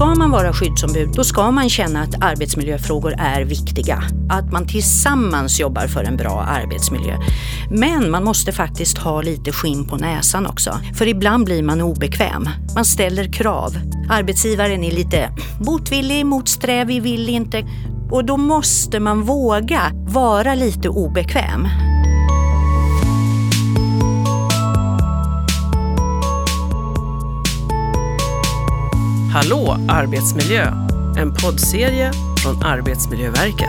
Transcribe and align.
ska 0.00 0.14
man 0.14 0.30
vara 0.30 0.52
skyddsombud, 0.52 1.08
då 1.12 1.24
ska 1.24 1.50
man 1.50 1.68
känna 1.68 2.02
att 2.02 2.22
arbetsmiljöfrågor 2.22 3.14
är 3.18 3.44
viktiga. 3.44 4.02
Att 4.30 4.52
man 4.52 4.66
tillsammans 4.66 5.60
jobbar 5.60 5.86
för 5.86 6.04
en 6.04 6.16
bra 6.16 6.40
arbetsmiljö. 6.40 7.16
Men 7.70 8.10
man 8.10 8.24
måste 8.24 8.52
faktiskt 8.52 8.98
ha 8.98 9.22
lite 9.22 9.52
skinn 9.52 9.88
på 9.88 9.96
näsan 9.96 10.46
också. 10.46 10.78
För 10.94 11.08
ibland 11.08 11.44
blir 11.44 11.62
man 11.62 11.80
obekväm. 11.80 12.48
Man 12.74 12.84
ställer 12.84 13.32
krav. 13.32 13.76
Arbetsgivaren 14.10 14.84
är 14.84 14.90
lite 14.90 15.30
motvillig, 15.66 16.26
motsträvig, 16.26 17.02
vill 17.02 17.28
inte. 17.28 17.64
Och 18.10 18.24
då 18.24 18.36
måste 18.36 19.00
man 19.00 19.22
våga 19.22 19.80
vara 19.92 20.54
lite 20.54 20.88
obekväm. 20.88 21.68
Hallå 29.42 29.76
arbetsmiljö! 29.88 30.64
En 31.18 31.34
poddserie 31.34 32.12
från 32.42 32.62
Arbetsmiljöverket. 32.62 33.68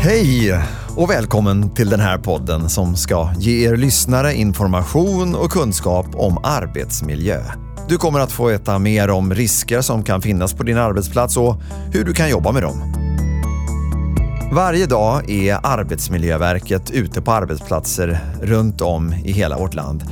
Hej 0.00 0.60
och 0.96 1.10
välkommen 1.10 1.70
till 1.74 1.90
den 1.90 2.00
här 2.00 2.18
podden 2.18 2.68
som 2.68 2.96
ska 2.96 3.32
ge 3.38 3.68
er 3.68 3.76
lyssnare 3.76 4.34
information 4.34 5.34
och 5.34 5.50
kunskap 5.50 6.06
om 6.14 6.38
arbetsmiljö. 6.44 7.40
Du 7.88 7.96
kommer 7.96 8.20
att 8.20 8.32
få 8.32 8.46
veta 8.46 8.78
mer 8.78 9.10
om 9.10 9.34
risker 9.34 9.80
som 9.80 10.04
kan 10.04 10.22
finnas 10.22 10.54
på 10.54 10.62
din 10.62 10.78
arbetsplats 10.78 11.36
och 11.36 11.56
hur 11.92 12.04
du 12.04 12.12
kan 12.12 12.30
jobba 12.30 12.52
med 12.52 12.62
dem. 12.62 12.94
Varje 14.52 14.86
dag 14.86 15.30
är 15.30 15.58
Arbetsmiljöverket 15.62 16.90
ute 16.90 17.22
på 17.22 17.32
arbetsplatser 17.32 18.18
runt 18.42 18.80
om 18.80 19.12
i 19.24 19.32
hela 19.32 19.58
vårt 19.58 19.74
land 19.74 20.04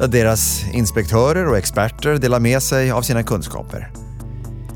där 0.00 0.08
deras 0.08 0.64
inspektörer 0.72 1.48
och 1.48 1.58
experter 1.58 2.18
delar 2.18 2.40
med 2.40 2.62
sig 2.62 2.90
av 2.90 3.02
sina 3.02 3.22
kunskaper. 3.22 3.92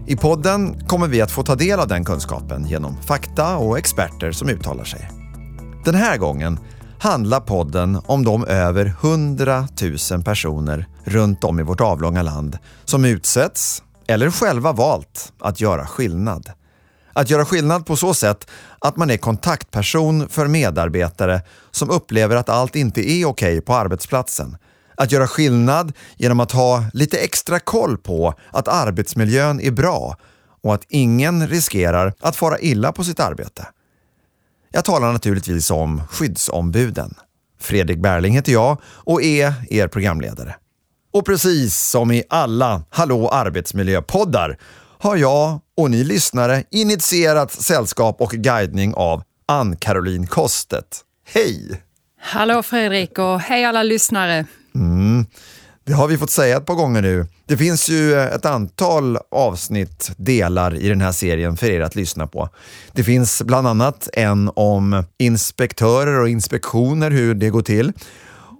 I 0.06 0.16
podden 0.16 0.86
kommer 0.86 1.08
vi 1.08 1.20
att 1.20 1.30
få 1.30 1.42
ta 1.42 1.54
del 1.54 1.80
av 1.80 1.88
den 1.88 2.04
kunskapen 2.04 2.66
genom 2.66 3.02
fakta 3.02 3.56
och 3.56 3.78
experter 3.78 4.32
som 4.32 4.48
uttalar 4.48 4.84
sig. 4.84 5.10
Den 5.84 5.94
här 5.94 6.16
gången 6.16 6.58
handlar 6.98 7.40
podden 7.40 8.00
om 8.06 8.24
de 8.24 8.44
över 8.44 8.86
100 8.86 9.68
000 10.10 10.22
personer 10.22 10.88
runt 11.04 11.44
om 11.44 11.60
i 11.60 11.62
vårt 11.62 11.80
avlånga 11.80 12.22
land 12.22 12.58
som 12.84 13.04
utsätts, 13.04 13.82
eller 14.06 14.30
själva 14.30 14.72
valt, 14.72 15.32
att 15.40 15.60
göra 15.60 15.86
skillnad. 15.86 16.50
Att 17.12 17.30
göra 17.30 17.44
skillnad 17.44 17.86
på 17.86 17.96
så 17.96 18.14
sätt 18.14 18.50
att 18.78 18.96
man 18.96 19.10
är 19.10 19.16
kontaktperson 19.16 20.28
för 20.28 20.46
medarbetare 20.46 21.42
som 21.70 21.90
upplever 21.90 22.36
att 22.36 22.48
allt 22.48 22.76
inte 22.76 23.10
är 23.10 23.24
okej 23.24 23.60
på 23.60 23.74
arbetsplatsen 23.74 24.56
att 24.96 25.12
göra 25.12 25.26
skillnad 25.26 25.92
genom 26.16 26.40
att 26.40 26.52
ha 26.52 26.84
lite 26.92 27.18
extra 27.18 27.58
koll 27.58 27.98
på 27.98 28.34
att 28.50 28.68
arbetsmiljön 28.68 29.60
är 29.60 29.70
bra 29.70 30.16
och 30.62 30.74
att 30.74 30.84
ingen 30.88 31.48
riskerar 31.48 32.14
att 32.20 32.36
fara 32.36 32.58
illa 32.58 32.92
på 32.92 33.04
sitt 33.04 33.20
arbete. 33.20 33.66
Jag 34.70 34.84
talar 34.84 35.12
naturligtvis 35.12 35.70
om 35.70 36.02
skyddsombuden. 36.10 37.14
Fredrik 37.60 37.98
Berling 37.98 38.34
heter 38.34 38.52
jag 38.52 38.80
och 38.84 39.22
är 39.22 39.54
er 39.70 39.88
programledare. 39.88 40.56
Och 41.12 41.26
precis 41.26 41.78
som 41.78 42.10
i 42.10 42.22
alla 42.28 42.82
Hallå 42.90 43.28
arbetsmiljöpoddar 43.28 44.58
har 44.98 45.16
jag 45.16 45.60
och 45.76 45.90
ni 45.90 46.04
lyssnare 46.04 46.64
initierat 46.70 47.52
sällskap 47.52 48.20
och 48.20 48.30
guidning 48.30 48.94
av 48.94 49.22
Ann-Caroline 49.48 50.26
Kostet. 50.26 51.00
Hej! 51.26 51.82
Hallå 52.20 52.62
Fredrik 52.62 53.18
och 53.18 53.40
hej 53.40 53.64
alla 53.64 53.82
lyssnare. 53.82 54.46
Mm. 54.74 55.26
Det 55.86 55.92
har 55.92 56.08
vi 56.08 56.18
fått 56.18 56.30
säga 56.30 56.56
ett 56.56 56.66
par 56.66 56.74
gånger 56.74 57.02
nu. 57.02 57.26
Det 57.46 57.56
finns 57.56 57.88
ju 57.88 58.20
ett 58.20 58.44
antal 58.44 59.18
avsnitt, 59.30 60.10
delar 60.16 60.74
i 60.74 60.88
den 60.88 61.00
här 61.00 61.12
serien 61.12 61.56
för 61.56 61.66
er 61.66 61.80
att 61.80 61.94
lyssna 61.94 62.26
på. 62.26 62.48
Det 62.92 63.04
finns 63.04 63.42
bland 63.42 63.66
annat 63.66 64.08
en 64.12 64.50
om 64.54 65.04
inspektörer 65.18 66.20
och 66.20 66.28
inspektioner, 66.28 67.10
hur 67.10 67.34
det 67.34 67.50
går 67.50 67.62
till. 67.62 67.92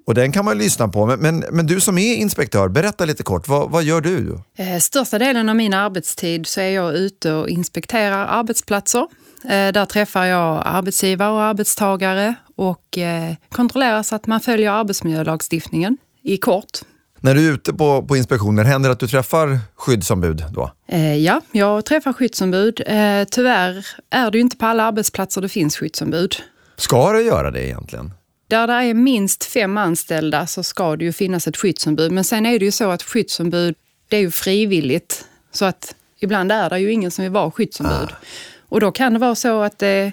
Och 0.06 0.14
den 0.14 0.32
kan 0.32 0.44
man 0.44 0.58
lyssna 0.58 0.88
på. 0.88 1.06
Men, 1.06 1.20
men, 1.20 1.44
men, 1.50 1.66
du 1.66 1.80
som 1.80 1.98
är 1.98 2.14
inspektör, 2.14 2.68
berätta 2.68 3.04
lite 3.04 3.22
kort. 3.22 3.48
Vad, 3.48 3.70
vad 3.70 3.84
gör 3.84 4.00
du? 4.00 4.38
Eh, 4.58 4.78
största 4.78 5.18
delen 5.18 5.48
av 5.48 5.56
min 5.56 5.74
arbetstid 5.74 6.46
så 6.46 6.60
är 6.60 6.70
jag 6.70 6.94
ute 6.94 7.32
och 7.32 7.48
inspekterar 7.48 8.26
arbetsplatser. 8.26 9.06
Eh, 9.44 9.72
där 9.72 9.86
träffar 9.86 10.24
jag 10.24 10.62
arbetsgivare 10.66 11.32
och 11.32 11.42
arbetstagare 11.42 12.34
och 12.56 12.98
eh, 12.98 13.34
kontrollerar 13.50 14.02
så 14.02 14.14
att 14.14 14.26
man 14.26 14.40
följer 14.40 14.70
arbetsmiljölagstiftningen 14.70 15.96
i 16.22 16.36
kort. 16.36 16.78
När 17.20 17.34
du 17.34 17.48
är 17.48 17.52
ute 17.52 17.72
på, 17.72 18.02
på 18.02 18.16
inspektioner, 18.16 18.64
händer 18.64 18.88
det 18.88 18.92
att 18.92 19.00
du 19.00 19.08
träffar 19.08 19.58
skyddsombud 19.74 20.44
då? 20.52 20.72
Eh, 20.88 21.16
ja, 21.16 21.40
jag 21.52 21.84
träffar 21.84 22.12
skyddsombud. 22.12 22.80
Eh, 22.86 23.24
tyvärr 23.30 23.86
är 24.10 24.30
det 24.30 24.38
ju 24.38 24.42
inte 24.42 24.56
på 24.56 24.66
alla 24.66 24.84
arbetsplatser 24.84 25.40
det 25.40 25.48
finns 25.48 25.76
skyddsombud. 25.76 26.36
Ska 26.76 27.12
det 27.12 27.22
göra 27.22 27.50
det 27.50 27.66
egentligen? 27.66 28.12
Där 28.48 28.66
det 28.66 28.72
är 28.72 28.94
minst 28.94 29.44
fem 29.44 29.78
anställda 29.78 30.46
så 30.46 30.62
ska 30.62 30.96
det 30.96 31.04
ju 31.04 31.12
finnas 31.12 31.48
ett 31.48 31.56
skyddsombud. 31.56 32.12
Men 32.12 32.24
sen 32.24 32.46
är 32.46 32.58
det 32.58 32.64
ju 32.64 32.70
så 32.70 32.90
att 32.90 33.02
skyddsombud, 33.02 33.74
det 34.08 34.16
är 34.16 34.20
ju 34.20 34.30
frivilligt. 34.30 35.24
Så 35.52 35.64
att 35.64 35.94
ibland 36.20 36.52
är 36.52 36.70
det 36.70 36.78
ju 36.78 36.92
ingen 36.92 37.10
som 37.10 37.22
vill 37.22 37.32
vara 37.32 37.50
skyddsombud. 37.50 38.08
Ah. 38.10 38.24
Och 38.68 38.80
då 38.80 38.92
kan 38.92 39.12
det 39.12 39.18
vara 39.18 39.34
så 39.34 39.62
att 39.62 39.78
det, 39.78 40.12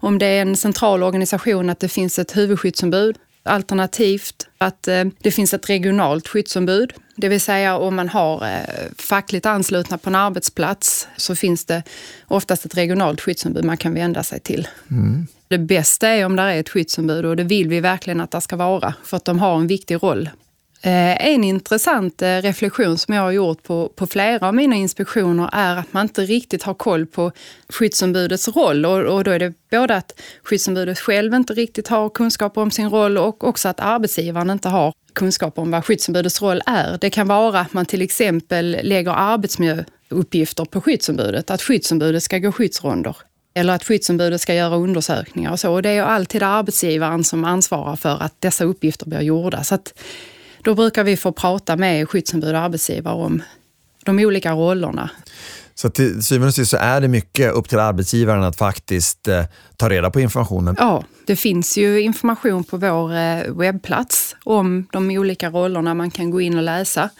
om 0.00 0.18
det 0.18 0.26
är 0.26 0.42
en 0.42 0.56
central 0.56 1.02
organisation, 1.02 1.70
att 1.70 1.80
det 1.80 1.88
finns 1.88 2.18
ett 2.18 2.36
huvudskyddsombud 2.36 3.16
Alternativt 3.48 4.48
att 4.58 4.88
eh, 4.88 5.04
det 5.18 5.30
finns 5.30 5.54
ett 5.54 5.70
regionalt 5.70 6.28
skyddsombud. 6.28 6.92
Det 7.16 7.28
vill 7.28 7.40
säga 7.40 7.76
om 7.76 7.96
man 7.96 8.08
har 8.08 8.46
eh, 8.46 8.92
fackligt 8.98 9.46
anslutna 9.46 9.98
på 9.98 10.10
en 10.10 10.14
arbetsplats 10.14 11.08
så 11.16 11.36
finns 11.36 11.64
det 11.64 11.82
oftast 12.26 12.64
ett 12.64 12.76
regionalt 12.76 13.20
skyddsombud 13.20 13.64
man 13.64 13.76
kan 13.76 13.94
vända 13.94 14.22
sig 14.22 14.40
till. 14.40 14.68
Mm. 14.90 15.26
Det 15.48 15.58
bästa 15.58 16.08
är 16.08 16.26
om 16.26 16.36
det 16.36 16.42
är 16.42 16.60
ett 16.60 16.68
skyddsombud 16.68 17.24
och 17.24 17.36
det 17.36 17.44
vill 17.44 17.68
vi 17.68 17.80
verkligen 17.80 18.20
att 18.20 18.30
det 18.30 18.40
ska 18.40 18.56
vara 18.56 18.94
för 19.04 19.16
att 19.16 19.24
de 19.24 19.38
har 19.38 19.56
en 19.56 19.66
viktig 19.66 20.02
roll 20.02 20.30
Eh, 20.82 21.26
en 21.26 21.44
intressant 21.44 22.22
eh, 22.22 22.42
reflektion 22.42 22.98
som 22.98 23.14
jag 23.14 23.22
har 23.22 23.30
gjort 23.30 23.62
på, 23.62 23.92
på 23.96 24.06
flera 24.06 24.48
av 24.48 24.54
mina 24.54 24.76
inspektioner 24.76 25.50
är 25.52 25.76
att 25.76 25.92
man 25.92 26.02
inte 26.02 26.22
riktigt 26.22 26.62
har 26.62 26.74
koll 26.74 27.06
på 27.06 27.32
skyddsombudets 27.68 28.48
roll. 28.48 28.86
Och, 28.86 28.98
och 28.98 29.24
då 29.24 29.30
är 29.30 29.38
det 29.38 29.52
både 29.70 29.96
att 29.96 30.20
skyddsombudet 30.42 30.98
själv 30.98 31.34
inte 31.34 31.54
riktigt 31.54 31.88
har 31.88 32.08
kunskap 32.08 32.58
om 32.58 32.70
sin 32.70 32.90
roll 32.90 33.18
och 33.18 33.44
också 33.44 33.68
att 33.68 33.80
arbetsgivaren 33.80 34.50
inte 34.50 34.68
har 34.68 34.92
kunskap 35.12 35.58
om 35.58 35.70
vad 35.70 35.84
skyddsombudets 35.84 36.42
roll 36.42 36.62
är. 36.66 36.98
Det 37.00 37.10
kan 37.10 37.28
vara 37.28 37.60
att 37.60 37.72
man 37.72 37.86
till 37.86 38.02
exempel 38.02 38.78
lägger 38.82 39.12
arbetsmiljöuppgifter 39.12 40.64
på 40.64 40.80
skyddsombudet, 40.80 41.50
att 41.50 41.62
skyddsombudet 41.62 42.22
ska 42.22 42.38
gå 42.38 42.52
skyddsronder 42.52 43.16
eller 43.54 43.72
att 43.72 43.84
skyddsombudet 43.84 44.40
ska 44.40 44.54
göra 44.54 44.76
undersökningar 44.76 45.52
och 45.52 45.60
så. 45.60 45.72
Och 45.72 45.82
det 45.82 45.90
är 45.90 46.02
alltid 46.02 46.42
arbetsgivaren 46.42 47.24
som 47.24 47.44
ansvarar 47.44 47.96
för 47.96 48.22
att 48.22 48.40
dessa 48.40 48.64
uppgifter 48.64 49.06
blir 49.06 49.20
gjorda. 49.20 49.64
Så 49.64 49.74
att 49.74 49.94
då 50.62 50.74
brukar 50.74 51.04
vi 51.04 51.16
få 51.16 51.32
prata 51.32 51.76
med 51.76 52.08
skyddsombud 52.08 52.54
och 52.54 52.60
arbetsgivare 52.60 53.14
om 53.14 53.42
de 54.04 54.18
olika 54.18 54.52
rollerna. 54.52 55.10
Så 55.74 55.90
till 55.90 56.22
syvende 56.22 56.48
och 56.48 56.54
sist 56.54 56.70
så 56.70 56.76
är 56.76 57.00
det 57.00 57.08
mycket 57.08 57.52
upp 57.52 57.68
till 57.68 57.78
arbetsgivaren 57.78 58.44
att 58.44 58.56
faktiskt 58.56 59.28
eh, 59.28 59.44
ta 59.76 59.88
reda 59.88 60.10
på 60.10 60.20
informationen? 60.20 60.76
Ja, 60.78 61.04
det 61.26 61.36
finns 61.36 61.78
ju 61.78 62.00
information 62.00 62.64
på 62.64 62.76
vår 62.76 63.14
eh, 63.14 63.54
webbplats 63.54 64.36
om 64.44 64.86
de 64.92 65.10
olika 65.10 65.50
rollerna 65.50 65.94
man 65.94 66.10
kan 66.10 66.30
gå 66.30 66.40
in 66.40 66.56
och 66.56 66.62
läsa. 66.62 67.10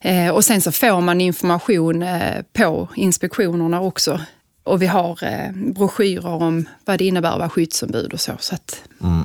Eh, 0.00 0.28
och 0.28 0.44
sen 0.44 0.60
så 0.60 0.72
får 0.72 1.00
man 1.00 1.20
information 1.20 2.02
eh, 2.02 2.42
på 2.52 2.88
inspektionerna 2.96 3.80
också. 3.80 4.20
Och 4.64 4.82
vi 4.82 4.86
har 4.86 5.24
eh, 5.24 5.52
broschyrer 5.52 6.26
om 6.26 6.68
vad 6.84 6.98
det 6.98 7.04
innebär 7.04 7.32
att 7.32 7.38
vara 7.38 7.48
skyddsombud 7.48 8.12
och 8.12 8.20
så. 8.20 8.32
så 8.38 8.54
att... 8.54 8.82
mm. 9.00 9.24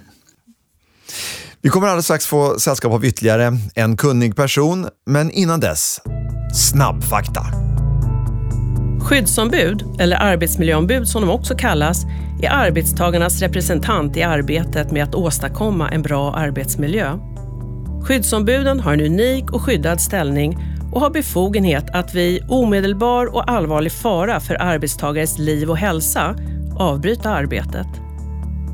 Vi 1.61 1.69
kommer 1.69 1.87
alldeles 1.87 2.05
strax 2.05 2.25
få 2.25 2.59
sällskap 2.59 2.93
av 2.93 3.05
ytterligare 3.05 3.57
en 3.75 3.97
kunnig 3.97 4.35
person, 4.35 4.87
men 5.05 5.31
innan 5.31 5.59
dess, 5.59 6.01
snabbfakta. 6.53 7.45
Skyddsombud, 9.01 9.83
eller 9.99 10.17
arbetsmiljöombud 10.17 11.07
som 11.07 11.21
de 11.21 11.29
också 11.29 11.55
kallas, 11.55 12.03
är 12.41 12.49
arbetstagarnas 12.49 13.39
representant 13.39 14.17
i 14.17 14.23
arbetet 14.23 14.91
med 14.91 15.03
att 15.03 15.15
åstadkomma 15.15 15.89
en 15.89 16.01
bra 16.01 16.33
arbetsmiljö. 16.33 17.17
Skyddsombuden 18.03 18.79
har 18.79 18.93
en 18.93 19.01
unik 19.01 19.51
och 19.51 19.61
skyddad 19.61 20.01
ställning 20.01 20.57
och 20.91 21.01
har 21.01 21.09
befogenhet 21.09 21.85
att 21.93 22.15
vid 22.15 22.43
omedelbar 22.49 23.35
och 23.35 23.51
allvarlig 23.51 23.91
fara 23.91 24.39
för 24.39 24.61
arbetstagares 24.61 25.37
liv 25.37 25.69
och 25.69 25.77
hälsa 25.77 26.35
avbryta 26.79 27.29
arbetet. 27.29 27.87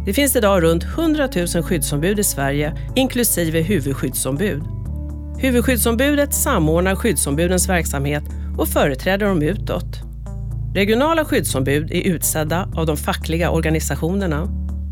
Det 0.05 0.13
finns 0.13 0.35
idag 0.35 0.63
runt 0.63 0.83
100 0.83 1.29
000 1.35 1.63
skyddsombud 1.63 2.19
i 2.19 2.23
Sverige, 2.23 2.73
inklusive 2.95 3.61
huvudskyddsombud. 3.61 4.63
Huvudskyddsombudet 5.37 6.33
samordnar 6.33 6.95
skyddsombudens 6.95 7.69
verksamhet 7.69 8.23
och 8.57 8.67
företräder 8.67 9.25
dem 9.25 9.41
utåt. 9.41 10.01
Regionala 10.75 11.25
skyddsombud 11.25 11.91
är 11.91 12.01
utsedda 12.01 12.69
av 12.75 12.85
de 12.85 12.97
fackliga 12.97 13.49
organisationerna. 13.49 14.45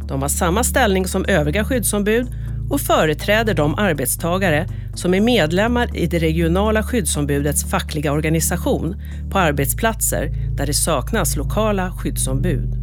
De 0.07 0.21
har 0.21 0.29
samma 0.29 0.63
ställning 0.63 1.07
som 1.07 1.25
övriga 1.25 1.65
skyddsombud 1.65 2.27
och 2.69 2.81
företräder 2.81 3.53
de 3.53 3.75
arbetstagare 3.75 4.67
som 4.95 5.13
är 5.13 5.21
medlemmar 5.21 5.97
i 5.97 6.07
det 6.07 6.19
regionala 6.19 6.83
skyddsombudets 6.83 7.69
fackliga 7.71 8.11
organisation 8.11 9.01
på 9.31 9.39
arbetsplatser 9.39 10.31
där 10.57 10.65
det 10.65 10.73
saknas 10.73 11.35
lokala 11.35 11.91
skyddsombud. 11.91 12.80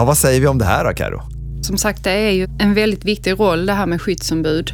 Ja, 0.00 0.04
vad 0.04 0.18
säger 0.18 0.40
vi 0.40 0.46
om 0.46 0.58
det 0.58 0.64
här 0.64 0.84
då, 0.84 0.92
Karo? 0.92 1.22
Som 1.62 1.78
sagt, 1.78 2.04
det 2.04 2.10
är 2.10 2.30
ju 2.30 2.48
en 2.58 2.74
väldigt 2.74 3.04
viktig 3.04 3.40
roll 3.40 3.66
det 3.66 3.72
här 3.72 3.86
med 3.86 4.02
skyddsombud. 4.02 4.72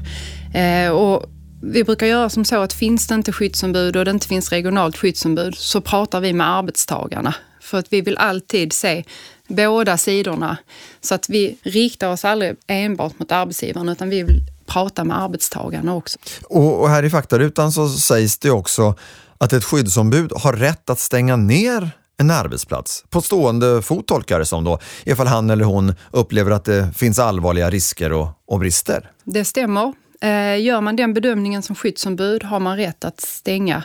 Eh, 0.55 0.91
och 0.91 1.25
vi 1.63 1.85
brukar 1.85 2.07
göra 2.07 2.31
som 2.31 2.45
så 2.45 2.63
att 2.63 2.73
finns 2.73 3.07
det 3.07 3.15
inte 3.15 3.33
skyddsombud 3.33 3.97
och 3.97 4.05
det 4.05 4.11
inte 4.11 4.27
finns 4.27 4.53
regionalt 4.53 4.97
skyddsombud 4.97 5.55
så 5.57 5.81
pratar 5.81 6.21
vi 6.21 6.33
med 6.33 6.51
arbetstagarna. 6.51 7.35
För 7.61 7.79
att 7.79 7.87
vi 7.93 8.01
vill 8.01 8.17
alltid 8.17 8.73
se 8.73 9.05
båda 9.49 9.99
sidorna. 9.99 10.57
Så 11.01 11.15
att 11.15 11.29
vi 11.29 11.57
riktar 11.63 12.09
oss 12.09 12.25
aldrig 12.25 12.57
enbart 12.67 13.19
mot 13.19 13.33
arbetsgivaren 13.33 13.89
utan 13.89 14.09
vi 14.09 14.23
vill 14.23 14.41
prata 14.67 15.05
med 15.05 15.23
arbetstagarna 15.23 15.95
också. 15.95 16.19
Och, 16.49 16.81
och 16.81 16.89
här 16.89 17.03
i 17.03 17.11
faktarutan 17.11 17.73
så 17.73 17.89
sägs 17.89 18.39
det 18.39 18.51
också 18.51 18.95
att 19.39 19.53
ett 19.53 19.65
skyddsombud 19.65 20.33
har 20.37 20.53
rätt 20.53 20.91
att 20.91 21.01
stänga 21.01 21.37
ner 21.37 21.91
en 22.19 22.31
arbetsplats 22.31 23.05
på 23.11 23.21
stående 23.21 23.83
fot 23.83 24.07
tolkar 24.07 24.39
det 24.39 24.47
som 24.47 24.65
då, 24.65 24.79
ifall 25.05 25.27
han 25.27 25.51
eller 25.51 25.65
hon 25.65 25.95
upplever 26.11 26.51
att 26.51 26.65
det 26.65 26.93
finns 26.97 27.19
allvarliga 27.19 27.71
risker 27.71 28.13
och, 28.13 28.29
och 28.47 28.59
brister. 28.59 29.11
Det 29.25 29.45
stämmer. 29.45 29.93
Eh, 30.21 30.61
gör 30.61 30.81
man 30.81 30.97
den 30.97 31.15
bedömningen 31.15 31.63
som 31.63 31.77
skyddsombud 31.77 32.45
har 32.45 32.61
man 32.61 32.77
rätt 32.77 33.05
att 33.05 33.21
stänga. 33.21 33.83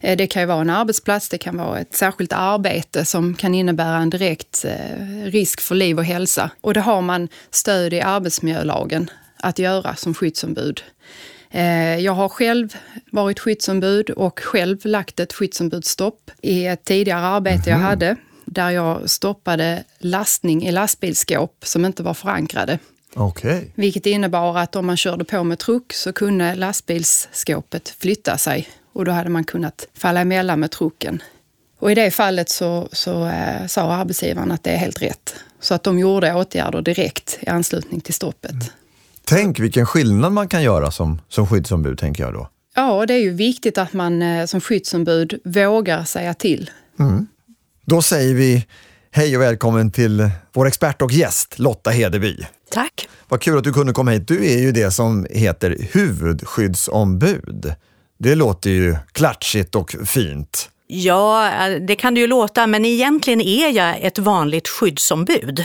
Eh, 0.00 0.16
det 0.16 0.26
kan 0.26 0.42
ju 0.42 0.46
vara 0.46 0.60
en 0.60 0.70
arbetsplats, 0.70 1.28
det 1.28 1.38
kan 1.38 1.56
vara 1.56 1.78
ett 1.78 1.96
särskilt 1.96 2.32
arbete 2.32 3.04
som 3.04 3.34
kan 3.34 3.54
innebära 3.54 3.96
en 3.96 4.10
direkt 4.10 4.64
eh, 4.64 5.24
risk 5.24 5.60
för 5.60 5.74
liv 5.74 5.98
och 5.98 6.04
hälsa. 6.04 6.50
Och 6.60 6.74
det 6.74 6.80
har 6.80 7.02
man 7.02 7.28
stöd 7.50 7.92
i 7.92 8.00
arbetsmiljölagen 8.00 9.10
att 9.36 9.58
göra 9.58 9.96
som 9.96 10.14
skyddsombud. 10.14 10.82
Jag 11.98 12.12
har 12.12 12.28
själv 12.28 12.76
varit 13.12 13.40
skyddsombud 13.40 14.10
och 14.10 14.40
själv 14.40 14.78
lagt 14.84 15.20
ett 15.20 15.32
skyddsombudsstopp 15.32 16.30
i 16.42 16.66
ett 16.66 16.84
tidigare 16.84 17.26
arbete 17.26 17.70
mm 17.70 17.70
jag 17.70 17.78
mhm. 17.78 17.86
hade 17.86 18.16
där 18.46 18.70
jag 18.70 19.10
stoppade 19.10 19.84
lastning 19.98 20.66
i 20.66 20.72
lastbilsskåp 20.72 21.56
som 21.62 21.84
inte 21.84 22.02
var 22.02 22.14
förankrade. 22.14 22.78
Okay. 23.14 23.64
Vilket 23.74 24.06
innebar 24.06 24.58
att 24.58 24.76
om 24.76 24.86
man 24.86 24.96
körde 24.96 25.24
på 25.24 25.44
med 25.44 25.58
truck 25.58 25.92
så 25.92 26.12
kunde 26.12 26.54
lastbilsskåpet 26.54 27.88
flytta 27.88 28.38
sig 28.38 28.68
och 28.92 29.04
då 29.04 29.12
hade 29.12 29.30
man 29.30 29.44
kunnat 29.44 29.88
falla 29.94 30.20
emellan 30.20 30.60
med 30.60 30.70
trucken. 30.70 31.22
Och 31.78 31.92
i 31.92 31.94
det 31.94 32.10
fallet 32.10 32.48
så, 32.48 32.88
så 32.92 33.26
äh, 33.26 33.66
sa 33.66 33.92
arbetsgivaren 33.92 34.52
att 34.52 34.62
det 34.62 34.70
är 34.70 34.76
helt 34.76 35.02
rätt. 35.02 35.34
Så 35.60 35.74
att 35.74 35.82
de 35.82 35.98
gjorde 35.98 36.34
åtgärder 36.34 36.82
direkt 36.82 37.38
i 37.40 37.48
anslutning 37.48 38.00
till 38.00 38.14
stoppet. 38.14 38.50
Mm. 38.50 38.66
Tänk 39.28 39.58
vilken 39.58 39.86
skillnad 39.86 40.32
man 40.32 40.48
kan 40.48 40.62
göra 40.62 40.90
som, 40.90 41.20
som 41.28 41.46
skyddsombud, 41.46 41.98
tänker 41.98 42.22
jag 42.22 42.32
då. 42.32 42.48
Ja, 42.74 43.06
det 43.06 43.14
är 43.14 43.18
ju 43.18 43.32
viktigt 43.32 43.78
att 43.78 43.92
man 43.92 44.22
äh, 44.22 44.46
som 44.46 44.60
skyddsombud 44.60 45.40
vågar 45.44 46.04
säga 46.04 46.34
till. 46.34 46.70
Mm. 46.98 47.26
Då 47.84 48.02
säger 48.02 48.34
vi 48.34 48.66
hej 49.10 49.36
och 49.36 49.42
välkommen 49.42 49.90
till 49.90 50.30
vår 50.52 50.66
expert 50.66 51.02
och 51.02 51.12
gäst 51.12 51.58
Lotta 51.58 51.90
Hedeby. 51.90 52.46
Tack. 52.70 53.08
Vad 53.28 53.40
kul 53.40 53.58
att 53.58 53.64
du 53.64 53.72
kunde 53.72 53.92
komma 53.92 54.10
hit. 54.10 54.28
Du 54.28 54.46
är 54.46 54.58
ju 54.58 54.72
det 54.72 54.90
som 54.90 55.26
heter 55.30 55.76
huvudskyddsombud. 55.92 57.74
Det 58.18 58.34
låter 58.34 58.70
ju 58.70 58.96
klatschigt 59.12 59.74
och 59.74 59.96
fint. 60.04 60.70
Ja, 60.86 61.50
det 61.88 61.96
kan 61.96 62.14
det 62.14 62.20
ju 62.20 62.26
låta, 62.26 62.66
men 62.66 62.84
egentligen 62.84 63.40
är 63.40 63.70
jag 63.70 64.00
ett 64.00 64.18
vanligt 64.18 64.68
skyddsombud. 64.68 65.64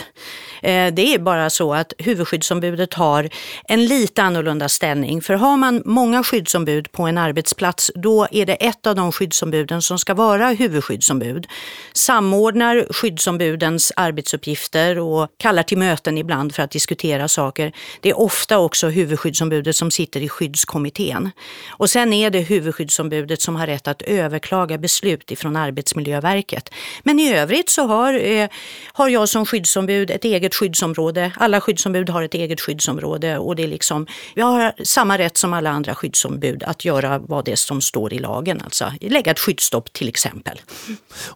Eh, 0.62 0.94
det 0.94 1.14
är 1.14 1.20
bara 1.20 1.50
så 1.50 1.74
att 1.74 1.94
huvudskyddsombudet 1.98 2.94
har 2.94 3.30
en 3.64 3.86
lite 3.86 4.24
annorlunda 4.24 4.70
ställning. 4.70 5.22
För 5.22 5.34
har 5.34 5.58
man 5.58 5.82
många 5.86 6.24
skyddsombud 6.24 6.92
på 6.92 7.04
en 7.04 7.18
arbetsplats, 7.18 7.92
då 7.96 8.28
är 8.32 8.46
det 8.46 8.54
ett 8.54 8.88
av 8.88 8.96
de 8.96 9.12
skyddsombuden 9.12 9.82
som 9.82 10.00
ska 10.00 10.14
vara 10.14 10.50
huvudskyddsombud. 10.50 11.48
Samordnar 11.94 12.94
skyddsombudens 12.94 13.92
arbetsuppgifter 13.96 15.00
och 15.00 15.28
kallar 15.38 15.64
till 15.64 15.78
möten 15.78 16.18
ibland 16.18 16.56
för 16.56 16.64
att 16.64 16.72
diskutera 16.72 17.28
saker. 17.28 17.72
Det 18.02 18.10
är 18.10 18.20
ofta 18.20 18.60
också 18.60 18.88
huvudskyddsombudet 18.88 19.76
som 19.76 19.92
sitter 19.92 20.22
i 20.22 20.30
skyddskommittén. 20.30 21.32
Och 21.70 21.90
sen 21.90 22.14
är 22.14 22.30
det 22.30 22.40
huvudskyddsombudet 22.40 23.42
som 23.42 23.56
har 23.56 23.68
rätt 23.68 23.88
att 23.88 24.02
överklaga 24.02 24.78
beslut 24.78 25.32
ifrån 25.32 25.56
Arbetsmiljöverket. 25.56 26.70
Men 27.04 27.20
i 27.20 27.34
övrigt 27.34 27.70
så 27.70 27.88
har, 27.88 28.14
eh, 28.14 28.50
har 28.94 29.10
jag 29.10 29.30
som 29.30 29.46
skyddsombud 29.46 30.12
ett 30.12 30.26
eget 30.26 30.51
eget 30.52 30.56
skyddsområde. 30.56 31.32
Alla 31.38 31.62
skyddsombud 31.62 32.10
har 32.10 32.24
ett 32.24 32.34
eget 32.34 32.62
skyddsområde 32.62 33.38
och 33.38 33.56
det 33.56 33.64
är 33.64 33.68
liksom, 33.68 34.08
vi 34.36 34.42
har 34.42 34.74
samma 34.84 35.18
rätt 35.18 35.38
som 35.38 35.54
alla 35.54 35.70
andra 35.70 35.96
skyddsombud 35.96 36.64
att 36.64 36.86
göra 36.86 37.20
vad 37.20 37.46
det 37.46 37.52
är 37.52 37.56
som 37.56 37.82
står 37.82 38.14
i 38.14 38.20
lagen, 38.20 38.62
alltså 38.64 38.92
lägga 39.02 39.32
ett 39.32 39.40
skyddsstopp 39.40 39.94
till 39.94 40.08
exempel. 40.08 40.62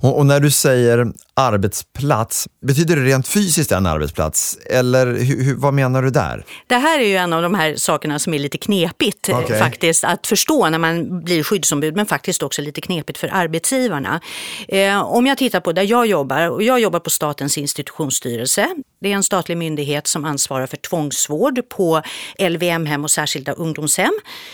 Och, 0.01 0.17
och 0.17 0.25
när 0.25 0.39
du 0.39 0.51
säger 0.51 1.13
arbetsplats, 1.35 2.47
betyder 2.61 2.95
det 2.95 3.01
rent 3.01 3.27
fysiskt 3.27 3.71
en 3.71 3.85
arbetsplats? 3.85 4.57
Eller 4.69 5.05
hur, 5.05 5.43
hur, 5.43 5.55
vad 5.55 5.73
menar 5.73 6.01
du 6.01 6.09
där? 6.09 6.45
Det 6.67 6.75
här 6.77 6.99
är 6.99 7.07
ju 7.07 7.15
en 7.15 7.33
av 7.33 7.41
de 7.41 7.53
här 7.53 7.75
sakerna 7.75 8.19
som 8.19 8.33
är 8.33 8.39
lite 8.39 8.57
knepigt 8.57 9.29
eh, 9.29 9.39
okay. 9.39 9.59
faktiskt 9.59 10.03
att 10.03 10.27
förstå 10.27 10.69
när 10.69 10.79
man 10.79 11.23
blir 11.23 11.43
skyddsombud, 11.43 11.95
men 11.95 12.05
faktiskt 12.05 12.43
också 12.43 12.61
lite 12.61 12.81
knepigt 12.81 13.17
för 13.19 13.29
arbetsgivarna. 13.33 14.21
Eh, 14.67 15.01
om 15.03 15.27
jag 15.27 15.37
tittar 15.37 15.59
på 15.59 15.71
där 15.71 15.83
jag 15.83 16.07
jobbar, 16.07 16.49
och 16.49 16.63
jag 16.63 16.79
jobbar 16.79 16.99
på 16.99 17.09
Statens 17.09 17.57
institutionsstyrelse. 17.57 18.69
Det 19.05 19.11
är 19.11 19.15
en 19.15 19.23
statlig 19.23 19.57
myndighet 19.57 20.07
som 20.07 20.25
ansvarar 20.25 20.67
för 20.67 20.77
tvångsvård 20.77 21.69
på 21.69 22.01
LVM-hem 22.39 23.03
och 23.03 23.11
särskilda 23.11 23.51
ungdomshem. 23.51 24.13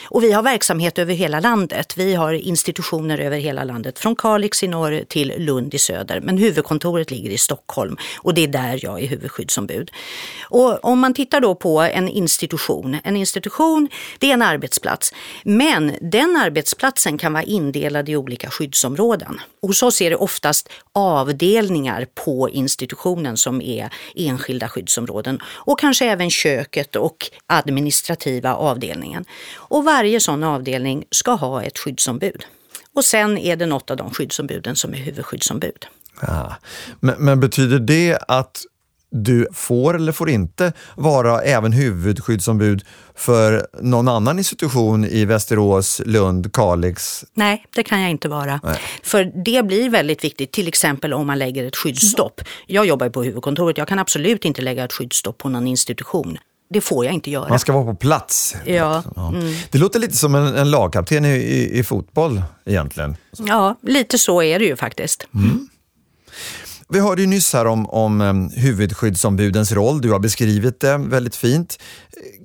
Och 0.10 0.24
vi 0.24 0.32
har 0.32 0.44
verksamhet 0.44 1.00
över 1.00 1.14
hela 1.14 1.40
landet. 1.40 1.98
Vi 1.98 2.14
har 2.14 2.34
institutioner 2.34 3.18
över 3.18 3.38
hela 3.38 3.64
landet, 3.64 4.00
från 4.00 4.16
Kalix 4.16 4.64
i 4.64 4.68
norr 4.68 5.04
till 5.08 5.34
Lund 5.38 5.74
i 5.74 5.78
söder. 5.78 6.22
Men 6.22 6.38
huvudkontoret 6.38 7.12
ligger 7.12 7.30
i 7.30 7.38
Stockholm 7.38 7.98
och 8.18 8.34
det 8.34 8.44
är 8.44 8.48
där 8.48 8.80
jag 8.82 9.02
är 9.02 9.08
huvudskyddsombud. 9.08 9.92
Och 10.50 10.86
om 10.86 11.00
man 11.00 11.14
tittar 11.14 11.42
då 11.42 11.56
på 11.56 11.80
en 11.80 12.10
institution, 12.10 12.98
en 13.04 13.18
institution 13.18 13.90
det 14.20 14.30
är 14.30 14.34
en 14.34 14.42
arbetsplats. 14.42 15.14
Men 15.44 15.98
den 16.02 16.38
arbetsplatsen 16.38 17.18
kan 17.18 17.34
vara 17.34 17.44
indelad 17.44 18.10
i 18.10 18.16
olika 18.16 18.50
skyddsområden. 18.50 19.40
Hos 19.62 19.84
oss 19.84 20.02
är 20.02 20.10
det 20.10 20.16
oftast 20.16 20.70
avdelningar 20.94 22.08
på 22.26 22.50
institutionen 22.50 23.38
som 23.38 23.62
är 23.62 23.90
enskilda 24.16 24.41
skyddsområden 24.68 25.40
och 25.44 25.80
kanske 25.80 26.06
även 26.06 26.30
köket 26.30 26.96
och 26.96 27.30
administrativa 27.48 28.56
avdelningen. 28.56 29.26
Och 29.56 29.84
varje 29.84 30.20
sån 30.20 30.44
avdelning 30.44 31.06
ska 31.12 31.32
ha 31.32 31.64
ett 31.64 31.78
skyddsombud. 31.78 32.46
Och 32.96 33.06
sen 33.06 33.38
är 33.38 33.56
det 33.56 33.66
något 33.66 33.92
av 33.92 33.98
de 33.98 34.12
skyddsombuden 34.12 34.76
som 34.76 34.94
är 34.94 34.98
huvudskyddsombud. 34.98 35.86
Ah. 36.20 36.54
Men, 37.00 37.16
men, 37.26 37.40
betyder 37.40 37.80
det 37.80 38.20
att 38.28 38.64
du 39.12 39.48
får 39.54 39.96
eller 39.96 40.12
får 40.12 40.30
inte 40.30 40.74
vara 40.96 41.42
även 41.42 41.72
huvudskyddsombud 41.72 42.84
för 43.16 43.68
någon 43.82 44.08
annan 44.08 44.38
institution 44.38 45.06
i 45.06 45.26
Västerås, 45.26 46.02
Lund, 46.06 46.54
Kalix? 46.54 47.26
Nej, 47.34 47.66
det 47.76 47.84
kan 47.84 48.02
jag 48.02 48.10
inte 48.10 48.30
vara. 48.30 48.60
Nej. 48.64 48.80
För 49.04 49.32
det 49.46 49.66
blir 49.66 49.90
väldigt 49.90 50.24
viktigt, 50.24 50.52
till 50.52 50.68
exempel 50.68 51.14
om 51.14 51.28
man 51.28 51.40
lägger 51.40 51.68
ett 51.68 51.76
skyddsstopp. 51.76 52.42
Jag 52.68 52.86
jobbar 52.86 53.10
på 53.10 53.24
huvudkontoret, 53.24 53.78
jag 53.78 53.88
kan 53.88 54.00
absolut 54.00 54.46
inte 54.46 54.62
lägga 54.62 54.84
ett 54.84 54.94
skyddsstopp 54.94 55.38
på 55.38 55.50
någon 55.50 55.68
institution. 55.68 56.38
Det 56.70 56.82
får 56.82 57.06
jag 57.06 57.14
inte 57.14 57.32
göra. 57.32 57.50
Man 57.50 57.60
ska 57.60 57.74
vara 57.74 57.86
på 57.86 57.96
plats. 57.96 58.56
Ja. 58.66 59.04
ja. 59.16 59.28
Mm. 59.28 59.54
Det 59.72 59.78
låter 59.78 60.00
lite 60.00 60.18
som 60.18 60.36
en, 60.36 60.56
en 60.56 60.72
lagkapten 60.72 61.26
i, 61.26 61.30
i, 61.30 61.80
i, 61.80 61.84
fotboll 61.84 62.42
egentligen. 62.66 63.16
Ja, 63.38 63.76
lite 63.82 64.18
så 64.18 64.42
är 64.42 64.60
det 64.60 64.66
ju 64.66 64.76
faktiskt. 64.76 65.28
Mm. 65.36 65.68
Vi 66.94 67.00
hörde 67.00 67.22
ju 67.22 67.28
nyss 67.28 67.54
här 67.54 67.68
om, 67.68 67.90
om 67.90 68.50
huvudskyddsombudens 68.56 69.72
roll. 69.72 70.02
Du 70.02 70.12
har 70.12 70.20
beskrivit 70.20 70.80
det 70.80 70.98
väldigt 70.98 71.36
fint. 71.36 71.78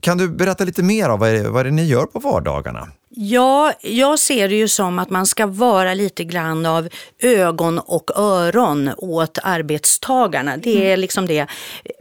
Kan 0.01 0.19
du 0.19 0.29
berätta 0.29 0.65
lite 0.65 0.83
mer 0.83 1.09
om 1.09 1.21
vad 1.21 1.33
det, 1.33 1.49
vad 1.49 1.67
det 1.67 1.71
ni 1.71 1.85
gör 1.85 2.07
på 2.07 2.19
vardagarna? 2.19 2.89
Ja, 3.09 3.73
jag 3.83 4.19
ser 4.19 4.49
det 4.49 4.55
ju 4.55 4.69
som 4.69 4.99
att 4.99 5.11
man 5.11 5.27
ska 5.27 5.47
vara 5.47 5.95
lite 5.95 6.25
grann 6.25 6.67
av 6.67 6.89
ögon 7.23 7.79
och 7.79 8.11
öron 8.17 8.91
åt 8.99 9.39
arbetstagarna. 9.43 10.57
Det 10.57 10.77
är 10.77 10.87
mm. 10.87 11.01
liksom 11.01 11.27
det. 11.27 11.47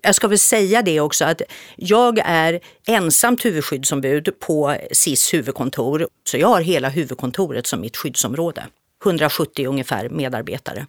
Jag 0.04 0.16
ska 0.16 0.28
väl 0.28 0.40
säga 0.40 0.82
det 0.82 1.00
också 1.00 1.26
att 1.26 1.42
jag 1.76 2.20
är 2.26 2.60
ensamt 2.88 3.46
huvudskyddsombud 3.46 4.40
på 4.40 4.78
SIS 4.92 5.34
huvudkontor. 5.34 6.08
Så 6.28 6.38
jag 6.38 6.48
har 6.48 6.62
hela 6.62 6.90
huvudkontoret 6.90 7.68
som 7.68 7.82
mitt 7.82 7.98
skyddsområde. 7.98 8.64
170 9.06 9.68
ungefär 9.68 10.10
medarbetare. 10.10 10.86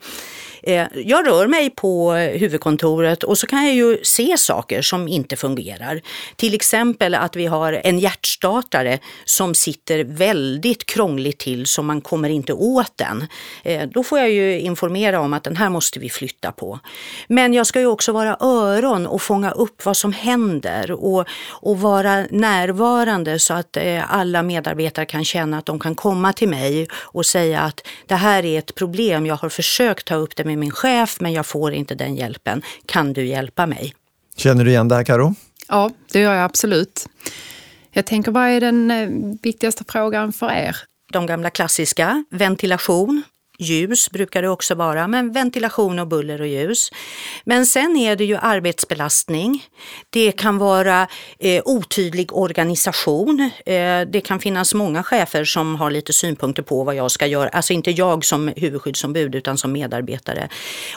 Eh, 0.67 0.87
jag 0.95 1.27
rör 1.27 1.47
mig 1.47 1.71
på 1.71 2.13
huvudkontoret 2.13 3.23
och 3.23 3.39
så 3.39 3.47
kan 3.47 3.65
jag 3.67 3.75
ju 3.75 3.99
se 4.03 4.39
saker 4.39 4.83
som 4.83 5.09
inte 5.09 5.37
fungerar. 5.37 6.01
Till 6.37 6.55
exempel 6.55 7.15
att 7.15 7.37
vi 7.37 7.47
har 7.47 7.73
en 7.73 7.99
hjärtstartare 7.99 8.99
som 9.25 9.55
sitter 9.55 10.05
väldigt 10.05 10.87
krångligt 10.87 11.39
till 11.39 11.67
så 11.67 11.83
man 11.83 12.01
kommer 12.01 12.29
inte 12.29 12.53
åt 12.53 12.93
den. 12.97 13.27
Eh, 13.63 13.89
då 13.89 14.03
får 14.03 14.19
jag 14.19 14.31
ju 14.31 14.61
informera 14.61 15.21
om 15.21 15.33
att 15.33 15.45
den 15.45 15.57
här 15.57 15.69
måste 15.69 15.99
vi 15.99 16.11
flytta 16.11 16.53
på. 16.53 16.81
Men 17.29 17.55
jag 17.55 17.67
ska 17.67 17.81
ju 17.81 17.87
också 17.87 18.13
vara 18.13 18.37
öron 18.41 19.07
och 19.07 19.23
fånga 19.23 19.51
upp 19.51 19.85
vad 19.85 19.97
som 19.97 20.13
händer 20.13 20.93
och, 20.93 21.27
och 21.49 21.81
vara 21.81 22.27
närvarande 22.31 23.39
så 23.39 23.55
att 23.55 23.77
eh, 23.77 24.15
alla 24.15 24.43
medarbetare 24.43 25.07
kan 25.07 25.25
känna 25.25 25.59
att 25.59 25.67
de 25.67 25.79
kan 25.79 25.95
komma 25.95 26.33
till 26.33 26.49
mig 26.49 26.89
och 26.93 27.27
säga 27.27 27.61
att 27.61 27.87
det 28.07 28.15
här 28.15 28.45
är 28.45 28.59
ett 28.59 28.75
problem, 28.75 29.27
jag 29.27 29.37
har 29.37 29.49
försökt 29.49 30.07
ta 30.07 30.15
upp 30.15 30.37
det 30.37 30.45
med 30.45 30.56
min 30.57 30.71
chef 30.71 31.21
men 31.21 31.33
jag 31.33 31.47
får 31.47 31.73
inte 31.73 31.95
den 31.95 32.17
hjälpen. 32.17 32.63
Kan 32.87 33.13
du 33.13 33.27
hjälpa 33.27 33.67
mig? 33.67 33.95
Känner 34.37 34.65
du 34.65 34.71
igen 34.71 34.89
det 34.89 34.95
här 34.95 35.05
Karo? 35.05 35.35
Ja, 35.69 35.91
det 36.13 36.21
gör 36.21 36.35
jag 36.35 36.45
absolut. 36.45 37.07
Jag 37.93 38.07
tänker, 38.07 38.33
vad 38.33 38.49
är 38.49 38.61
den 38.61 38.91
eh, 38.91 39.09
viktigaste 39.43 39.85
frågan 39.89 40.33
för 40.33 40.51
er? 40.51 40.77
De 41.13 41.27
gamla 41.27 41.51
klassiska, 41.51 42.25
ventilation, 42.31 43.23
Ljus 43.59 44.11
brukar 44.11 44.43
det 44.43 44.49
också 44.49 44.75
vara, 44.75 45.09
men 45.09 45.33
ventilation 45.33 45.99
och 45.99 46.07
buller 46.07 46.41
och 46.41 46.47
ljus. 46.47 46.91
Men 47.45 47.67
sen 47.67 47.97
är 47.97 48.17
det 48.17 48.25
ju 48.25 48.37
arbetsbelastning. 48.37 49.65
Det 50.11 50.33
kan 50.33 50.59
vara 50.59 51.09
eh, 51.39 51.63
otydlig 51.65 52.37
organisation. 52.37 53.51
Eh, 53.67 54.01
det 54.01 54.21
kan 54.25 54.41
finnas 54.41 54.75
många 54.75 55.03
chefer 55.03 55.45
som 55.45 55.77
har 55.77 55.91
lite 55.91 56.13
synpunkter 56.13 56.63
på 56.63 56.85
vad 56.85 56.95
jag 56.95 57.11
ska 57.11 57.27
göra. 57.27 57.49
Alltså 57.49 57.73
inte 57.73 57.91
jag 57.91 58.25
som 58.25 58.49
huvudskyddsombud 58.57 59.35
utan 59.35 59.59
som 59.59 59.73
medarbetare. 59.73 60.49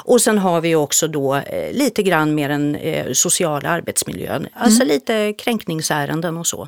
Och 0.03 0.21
sen 0.21 0.37
har 0.37 0.61
vi 0.61 0.75
också 0.75 1.07
då 1.07 1.35
eh, 1.35 1.73
lite 1.73 2.03
grann 2.03 2.35
mer 2.35 2.49
den 2.49 2.75
eh, 2.75 3.11
sociala 3.13 3.69
arbetsmiljön. 3.69 4.47
Alltså 4.53 4.83
mm. 4.83 4.93
lite 4.93 5.33
kränkningsärenden 5.33 6.37
och 6.37 6.47
så. 6.47 6.67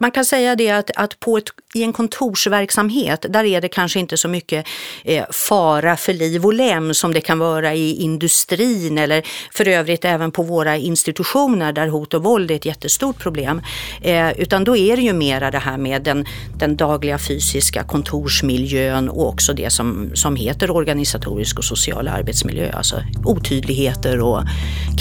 Man 0.00 0.10
kan 0.10 0.24
säga 0.24 0.56
det 0.56 0.70
att, 0.70 0.90
att 0.96 1.20
på 1.20 1.36
ett, 1.36 1.44
i 1.74 1.82
en 1.82 1.92
kontorsverksamhet, 1.92 3.26
där 3.28 3.44
är 3.44 3.60
det 3.60 3.68
kanske 3.68 3.98
inte 3.98 4.16
så 4.16 4.28
mycket 4.28 4.66
eh, 5.04 5.24
fara 5.30 5.96
för 5.96 6.12
liv 6.12 6.44
och 6.44 6.54
lem 6.54 6.94
som 6.94 7.14
det 7.14 7.20
kan 7.20 7.38
vara 7.38 7.74
i 7.74 7.94
industrin 7.94 8.98
eller 8.98 9.26
för 9.52 9.68
övrigt 9.68 10.04
även 10.04 10.30
på 10.30 10.42
våra 10.42 10.76
institutioner 10.76 11.72
där 11.72 11.88
hot 11.88 12.14
och 12.14 12.22
våld 12.22 12.50
är 12.50 12.54
ett 12.54 12.64
jättestort 12.64 13.18
problem. 13.18 13.62
Eh, 14.02 14.30
utan 14.30 14.64
då 14.64 14.76
är 14.76 14.96
det 14.96 15.02
ju 15.02 15.12
mera 15.12 15.50
det 15.50 15.58
här 15.58 15.78
med 15.78 16.02
den, 16.02 16.26
den 16.58 16.76
dagliga 16.76 17.18
fysiska 17.18 17.84
kontorsmiljön 17.84 19.08
och 19.08 19.28
också 19.28 19.52
det 19.52 19.70
som, 19.70 20.10
som 20.14 20.36
heter 20.36 20.70
organisatorisk 20.70 21.58
och 21.58 21.64
social 21.64 22.08
arbetsmiljö, 22.08 22.72
alltså 22.72 23.02
otydligheter 23.24 24.20
och 24.20 24.42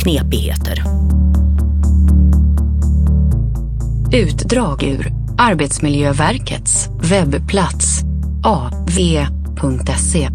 knepigheter. 0.03 0.83
Utdrag 4.13 4.83
ur 4.83 5.13
Arbetsmiljöverkets 5.37 6.89
webbplats 7.01 8.01
av.se 8.43 10.29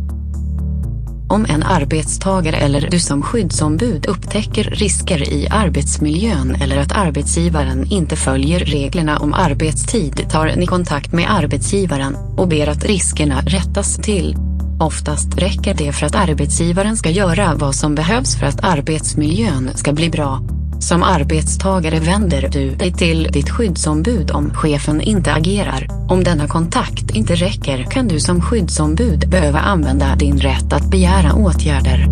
om 1.29 1.47
en 1.49 1.63
arbetstagare 1.63 2.57
eller 2.57 2.89
du 2.91 2.99
som 2.99 3.23
skyddsombud 3.23 4.07
upptäcker 4.07 4.65
risker 4.65 5.33
i 5.33 5.49
arbetsmiljön 5.51 6.55
eller 6.55 6.77
att 6.77 6.93
arbetsgivaren 6.93 7.87
inte 7.91 8.17
följer 8.17 8.61
reglerna 8.61 9.19
om 9.19 9.35
arbetstid 9.35 10.31
tar 10.31 10.57
ni 10.57 10.67
kontakt 10.67 11.13
med 11.13 11.35
arbetsgivaren 11.35 12.17
och 12.37 12.49
ber 12.49 12.67
att 12.67 12.85
riskerna 12.85 13.41
rättas 13.41 13.97
till. 13.97 14.37
Oftast 14.81 15.39
räcker 15.39 15.75
det 15.75 15.93
för 15.93 16.07
att 16.07 16.15
arbetsgivaren 16.15 16.97
ska 16.97 17.11
göra 17.11 17.55
vad 17.55 17.75
som 17.75 17.95
behövs 17.95 18.39
för 18.39 18.47
att 18.47 18.65
arbetsmiljön 18.65 19.71
ska 19.75 19.93
bli 19.93 20.11
bra. 20.11 20.60
Som 20.81 21.03
arbetstagare 21.03 22.01
vänder 22.01 22.49
du 22.53 22.75
dig 22.75 22.93
till 22.93 23.23
ditt 23.33 23.51
skyddsombud 23.51 24.31
om 24.31 24.51
chefen 24.55 25.01
inte 25.01 25.33
agerar. 25.33 25.87
Om 26.09 26.25
denna 26.25 26.49
kontakt 26.49 27.11
inte 27.11 27.35
räcker 27.35 27.83
kan 27.83 28.09
du 28.09 28.21
som 28.21 28.43
skyddsombud 28.43 29.29
behöva 29.29 29.59
använda 29.59 30.17
din 30.17 30.39
rätt 30.39 30.73
att 30.73 30.91
begära 30.91 31.35
åtgärder. 31.35 32.07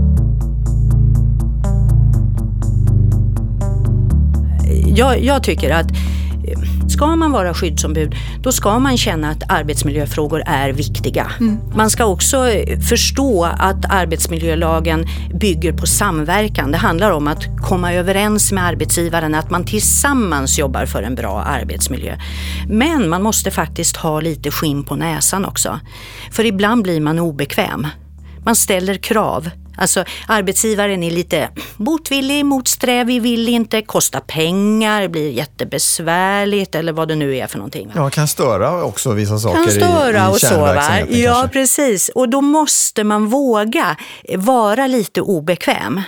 Jag, 4.87 5.25
jag 5.25 5.43
tycker 5.43 5.71
att 5.71 5.87
Ska 6.89 7.17
man 7.17 7.33
vara 7.33 7.55
skyddsombud, 7.55 8.15
då 8.43 8.53
ska 8.53 8.79
man 8.79 8.97
känna 8.97 9.31
att 9.31 9.51
arbetsmiljöfrågor 9.51 10.43
är 10.47 10.73
viktiga. 10.73 11.33
Mm. 11.41 11.59
Man 11.77 11.91
ska 11.91 12.05
också 12.05 12.45
förstå 12.89 13.45
att 13.45 13.85
arbetsmiljölagen 13.91 15.07
bygger 15.41 15.73
på 15.73 15.87
samverkan. 15.87 16.71
Det 16.71 16.79
handlar 16.79 17.11
om 17.11 17.29
att 17.29 17.45
komma 17.69 17.93
överens 17.93 18.53
med 18.53 18.65
arbetsgivaren, 18.65 19.35
att 19.35 19.51
man 19.51 19.65
tillsammans 19.65 20.59
jobbar 20.59 20.87
för 20.87 21.03
en 21.03 21.15
bra 21.15 21.43
arbetsmiljö. 21.43 22.17
Men 22.69 23.09
man 23.09 23.23
måste 23.23 23.51
faktiskt 23.51 23.97
ha 23.97 24.21
lite 24.21 24.51
skinn 24.51 24.85
på 24.85 24.97
näsan 24.97 25.45
också. 25.45 25.81
För 26.31 26.45
ibland 26.47 26.83
blir 26.83 27.01
man 27.01 27.19
obekväm. 27.19 27.87
Man 28.45 28.57
ställer 28.57 28.95
krav. 28.95 29.51
Alltså 29.79 30.05
arbetsgivaren 30.27 31.03
är 31.03 31.11
lite 31.11 31.49
motvillig, 31.77 32.45
motsträvig, 32.47 33.23
vill 33.23 33.49
inte, 33.49 33.83
kostar 33.83 34.21
pengar, 34.21 35.09
blir 35.09 35.31
jättebesvärligt 35.31 36.75
eller 36.75 36.93
vad 36.93 37.09
det 37.09 37.15
nu 37.15 37.37
är 37.37 37.47
för 37.47 37.59
någonting. 37.59 37.93
Ja, 37.95 38.11
kan 38.11 38.29
störa 38.29 38.85
också 38.85 39.13
vissa 39.13 39.39
saker 39.39 39.65
kan 39.65 39.71
störa 39.71 40.27
i, 40.27 40.31
i 40.31 40.33
och 40.33 40.41
så, 40.41 40.59
va? 40.59 41.01
Ja, 41.09 41.33
kanske. 41.33 41.49
precis. 41.49 42.09
Och 42.09 42.29
då 42.29 42.41
måste 42.41 43.05
man 43.05 43.27
våga 43.27 43.97
vara 44.37 44.87
lite 44.87 45.21
obekväm. 45.21 46.03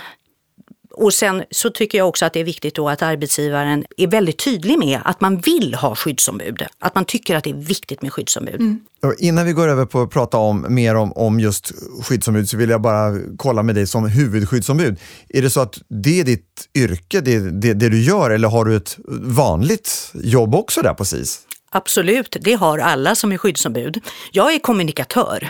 Och 0.93 1.13
sen 1.13 1.43
så 1.51 1.69
tycker 1.69 1.97
jag 1.97 2.07
också 2.07 2.25
att 2.25 2.33
det 2.33 2.39
är 2.39 2.43
viktigt 2.43 2.75
då 2.75 2.89
att 2.89 3.01
arbetsgivaren 3.01 3.85
är 3.97 4.07
väldigt 4.07 4.43
tydlig 4.43 4.79
med 4.79 4.99
att 5.05 5.21
man 5.21 5.37
vill 5.37 5.75
ha 5.75 5.95
skyddsombud. 5.95 6.65
Att 6.79 6.95
man 6.95 7.05
tycker 7.05 7.35
att 7.35 7.43
det 7.43 7.49
är 7.49 7.53
viktigt 7.53 8.01
med 8.01 8.13
skyddsombud. 8.13 8.61
Mm. 8.61 8.79
Innan 9.19 9.45
vi 9.45 9.53
går 9.53 9.67
över 9.67 9.85
på 9.85 10.01
att 10.01 10.09
prata 10.09 10.37
om, 10.37 10.65
mer 10.69 10.95
om, 10.95 11.13
om 11.13 11.39
just 11.39 11.71
skyddsombud 12.03 12.49
så 12.49 12.57
vill 12.57 12.69
jag 12.69 12.81
bara 12.81 13.17
kolla 13.37 13.63
med 13.63 13.75
dig 13.75 13.87
som 13.87 14.09
huvudskyddsombud. 14.09 14.99
Är 15.29 15.41
det 15.41 15.49
så 15.49 15.59
att 15.59 15.81
det 15.87 16.19
är 16.19 16.23
ditt 16.23 16.69
yrke, 16.75 17.21
det, 17.21 17.39
det, 17.39 17.73
det 17.73 17.89
du 17.89 18.01
gör 18.01 18.29
eller 18.29 18.47
har 18.47 18.65
du 18.65 18.75
ett 18.75 18.97
vanligt 19.21 20.11
jobb 20.13 20.55
också 20.55 20.81
där 20.81 20.93
på 20.93 21.05
SIS? 21.05 21.39
Absolut, 21.73 22.37
det 22.41 22.53
har 22.53 22.79
alla 22.79 23.15
som 23.15 23.31
är 23.31 23.37
skyddsombud. 23.37 24.01
Jag 24.31 24.53
är 24.53 24.59
kommunikatör, 24.59 25.49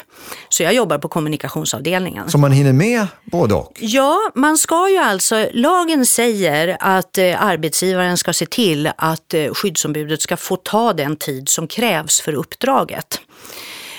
så 0.50 0.64
jag 0.64 0.74
jobbar 0.74 0.98
på 0.98 1.08
kommunikationsavdelningen. 1.08 2.30
Så 2.30 2.38
man 2.38 2.52
hinner 2.52 2.74
med 2.74 3.08
både 3.24 3.54
och? 3.54 3.78
Ja, 3.80 4.32
man 4.36 4.58
ska 4.58 4.90
ju 4.90 4.98
alltså, 4.98 5.48
lagen 5.54 6.06
säger 6.06 6.78
att 6.80 7.18
eh, 7.18 7.44
arbetsgivaren 7.44 8.18
ska 8.18 8.34
se 8.34 8.46
till 8.46 8.92
att 8.98 9.34
eh, 9.34 9.54
skyddsombudet 9.54 10.22
ska 10.22 10.38
få 10.38 10.56
ta 10.56 10.94
den 10.94 11.16
tid 11.16 11.50
som 11.50 11.68
krävs 11.68 12.22
för 12.22 12.34
uppdraget. 12.34 13.22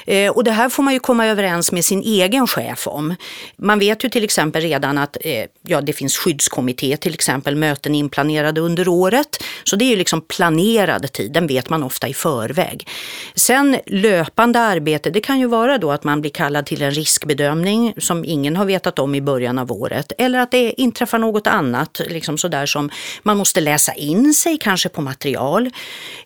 Eh, 0.06 0.30
och 0.30 0.44
det 0.44 0.50
här 0.50 0.68
får 0.68 0.82
man 0.82 0.92
ju 0.92 1.00
komma 1.00 1.26
överens 1.26 1.72
med 1.72 1.84
sin 1.84 2.02
egen 2.02 2.46
chef 2.46 2.86
om. 2.86 3.14
Man 3.56 3.78
vet 3.78 4.04
ju 4.04 4.08
till 4.08 4.24
exempel 4.24 4.62
redan 4.62 4.98
att 4.98 5.16
eh, 5.20 5.44
ja, 5.62 5.80
det 5.80 5.92
finns 5.92 6.16
skyddskommitté, 6.16 6.96
till 6.96 7.14
exempel 7.14 7.56
möten 7.56 7.94
inplanerade 7.94 8.60
under 8.60 8.88
året. 8.88 9.42
Så 9.64 9.76
det 9.76 9.84
är 9.84 9.90
ju 9.90 9.96
liksom 9.96 10.20
planerad 10.20 11.12
tid, 11.12 11.32
den 11.32 11.46
vet 11.46 11.70
man 11.70 11.82
ofta 11.82 12.08
i 12.08 12.14
förväg. 12.14 12.88
Sen 13.34 13.76
löpande 13.86 14.60
arbete, 14.60 15.10
det 15.10 15.20
kan 15.20 15.40
ju 15.40 15.46
vara 15.46 15.78
då 15.78 15.90
att 15.92 16.04
man 16.04 16.20
blir 16.20 16.30
kallad 16.30 16.66
till 16.66 16.82
en 16.82 16.90
riskbedömning 16.90 17.94
som 17.98 18.24
ingen 18.24 18.56
har 18.56 18.64
vetat 18.64 18.98
om 18.98 19.14
i 19.14 19.20
början 19.20 19.58
av 19.58 19.72
året. 19.72 20.12
Eller 20.18 20.38
att 20.38 20.50
det 20.50 20.80
inträffar 20.80 21.18
något 21.18 21.46
annat, 21.46 22.00
liksom 22.08 22.38
sådär 22.38 22.66
som 22.66 22.90
man 23.22 23.36
måste 23.36 23.60
läsa 23.60 23.92
in 23.92 24.34
sig 24.34 24.58
kanske 24.58 24.88
på 24.88 25.02
material. 25.02 25.70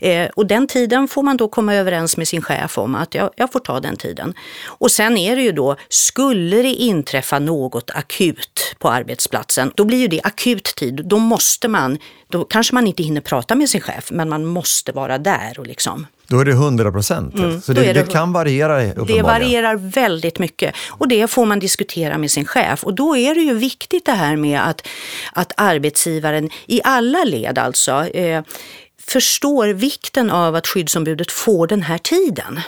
Eh, 0.00 0.28
och 0.35 0.47
den 0.47 0.66
tiden 0.66 1.09
får 1.09 1.23
man 1.23 1.37
då 1.37 1.49
komma 1.49 1.75
överens 1.75 2.16
med 2.16 2.28
sin 2.28 2.42
chef 2.42 2.78
om 2.78 2.95
att 2.95 3.14
jag, 3.14 3.30
jag 3.37 3.52
får 3.52 3.61
ta 3.66 3.80
den 3.80 3.96
tiden. 3.96 4.35
Och 4.66 4.90
sen 4.90 5.16
är 5.16 5.37
det 5.37 5.42
ju 5.42 5.52
då, 5.52 5.76
skulle 5.88 6.62
det 6.62 6.75
inträffa 6.75 7.38
något 7.38 7.90
akut 7.90 8.76
på 8.78 8.90
arbetsplatsen, 8.90 9.73
då 9.75 9.85
blir 9.85 9.99
ju 9.99 10.08
det 10.08 10.20
akut 10.25 10.64
tid. 10.64 11.00
Då 11.04 11.18
måste 11.18 11.68
man, 11.68 11.99
då 12.28 12.44
kanske 12.44 12.75
man 12.75 12.87
inte 12.87 13.02
hinner 13.02 13.20
prata 13.20 13.54
med 13.54 13.70
sin 13.70 13.80
chef, 13.80 14.11
men 14.11 14.28
man 14.28 14.44
måste 14.44 14.92
vara 14.92 15.18
där 15.18 15.58
och 15.58 15.66
liksom 15.66 16.06
då 16.28 16.40
är 16.40 16.44
det 16.44 16.52
100 16.52 16.92
procent. 16.92 17.35
Mm, 17.35 17.61
så 17.61 17.73
det, 17.73 17.80
det, 17.80 17.92
det, 17.92 18.12
kan 18.12 18.32
variera 18.32 18.78
Det 18.94 19.23
varierar 19.23 19.76
väldigt 19.76 20.38
mycket 20.38 20.75
och 20.88 21.08
det 21.08 21.30
får 21.30 21.46
man 21.46 21.58
diskutera 21.58 22.18
med 22.18 22.30
sin 22.30 22.44
chef. 22.44 22.85
Och 22.85 22.94
då 22.94 23.16
är 23.16 23.35
det 23.35 23.40
ju 23.40 23.54
viktigt 23.54 24.06
det 24.06 24.12
här 24.12 24.37
med 24.37 24.68
att, 24.68 24.88
att 25.32 25.52
arbetsgivaren 25.56 26.50
i 26.66 26.80
alla 26.85 27.25
led 27.25 27.58
alltså 27.58 28.06
eh, 28.06 28.42
förstår 29.06 29.68
vikten 29.68 30.30
av 30.30 30.54
att 30.54 30.66
skyddsombudet 30.66 31.32
får 31.32 31.66
den 31.66 31.82
här 31.82 31.99
tiden. 31.99 32.61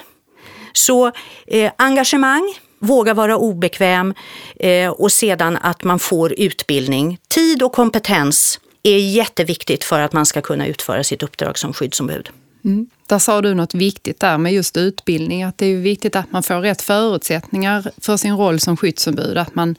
Så 0.78 1.12
eh, 1.46 1.72
engagemang, 1.76 2.54
våga 2.78 3.14
vara 3.14 3.36
obekväm 3.36 4.14
eh, 4.56 4.90
och 4.90 5.12
sedan 5.12 5.56
att 5.56 5.84
man 5.84 5.98
får 5.98 6.32
utbildning. 6.32 7.18
Tid 7.28 7.62
och 7.62 7.72
kompetens 7.72 8.60
är 8.82 8.98
jätteviktigt 8.98 9.84
för 9.84 10.00
att 10.00 10.12
man 10.12 10.26
ska 10.26 10.40
kunna 10.40 10.66
utföra 10.66 11.04
sitt 11.04 11.22
uppdrag 11.22 11.58
som 11.58 11.72
skyddsombud. 11.72 12.30
Mm. 12.64 12.86
Där 13.06 13.18
sa 13.18 13.42
du 13.42 13.54
något 13.54 13.74
viktigt 13.74 14.20
där 14.20 14.38
med 14.38 14.52
just 14.52 14.76
utbildning, 14.76 15.42
att 15.42 15.58
det 15.58 15.66
är 15.66 15.76
viktigt 15.76 16.16
att 16.16 16.32
man 16.32 16.42
får 16.42 16.60
rätt 16.60 16.82
förutsättningar 16.82 17.90
för 17.98 18.16
sin 18.16 18.36
roll 18.36 18.60
som 18.60 18.76
skyddsombud, 18.76 19.38
att 19.38 19.54
man, 19.54 19.76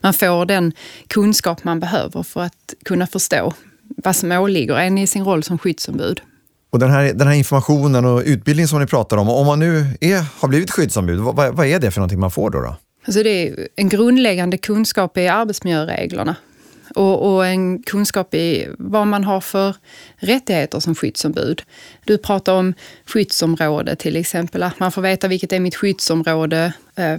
man 0.00 0.14
får 0.14 0.46
den 0.46 0.72
kunskap 1.06 1.64
man 1.64 1.80
behöver 1.80 2.22
för 2.22 2.40
att 2.40 2.74
kunna 2.84 3.06
förstå 3.06 3.52
vad 3.82 4.16
som 4.16 4.32
åligger 4.32 4.76
en 4.76 4.98
i 4.98 5.06
sin 5.06 5.24
roll 5.24 5.42
som 5.42 5.58
skyddsombud. 5.58 6.20
Och 6.76 6.80
den 6.80 6.90
här, 6.90 7.12
den 7.12 7.26
här 7.26 7.34
informationen 7.34 8.04
och 8.04 8.22
utbildningen 8.24 8.68
som 8.68 8.80
ni 8.80 8.86
pratar 8.86 9.16
om, 9.16 9.28
om 9.28 9.46
man 9.46 9.58
nu 9.58 9.86
är, 10.00 10.24
har 10.40 10.48
blivit 10.48 10.70
skyddsombud, 10.70 11.18
vad, 11.18 11.54
vad 11.56 11.66
är 11.66 11.78
det 11.78 11.90
för 11.90 12.00
någonting 12.00 12.20
man 12.20 12.30
får 12.30 12.50
då? 12.50 12.60
då? 12.60 12.76
Alltså 13.06 13.22
det 13.22 13.48
är 13.48 13.68
en 13.76 13.88
grundläggande 13.88 14.58
kunskap 14.58 15.18
i 15.18 15.28
arbetsmiljöreglerna 15.28 16.36
och, 16.94 17.34
och, 17.34 17.46
en 17.46 17.82
kunskap 17.82 18.34
i 18.34 18.68
vad 18.78 19.06
man 19.06 19.24
har 19.24 19.40
för 19.40 19.76
rättigheter 20.16 20.80
som 20.80 20.94
skyddsombud. 20.94 21.62
Du 22.04 22.18
pratar 22.18 22.52
om 22.52 22.74
skyddsområde 23.06 23.96
till 23.96 24.16
exempel, 24.16 24.62
att 24.62 24.80
man 24.80 24.92
får 24.92 25.02
veta 25.02 25.28
vilket 25.28 25.52
är 25.52 25.60
mitt 25.60 25.76
skyddsområde. 25.76 26.72
Eh, 26.96 27.18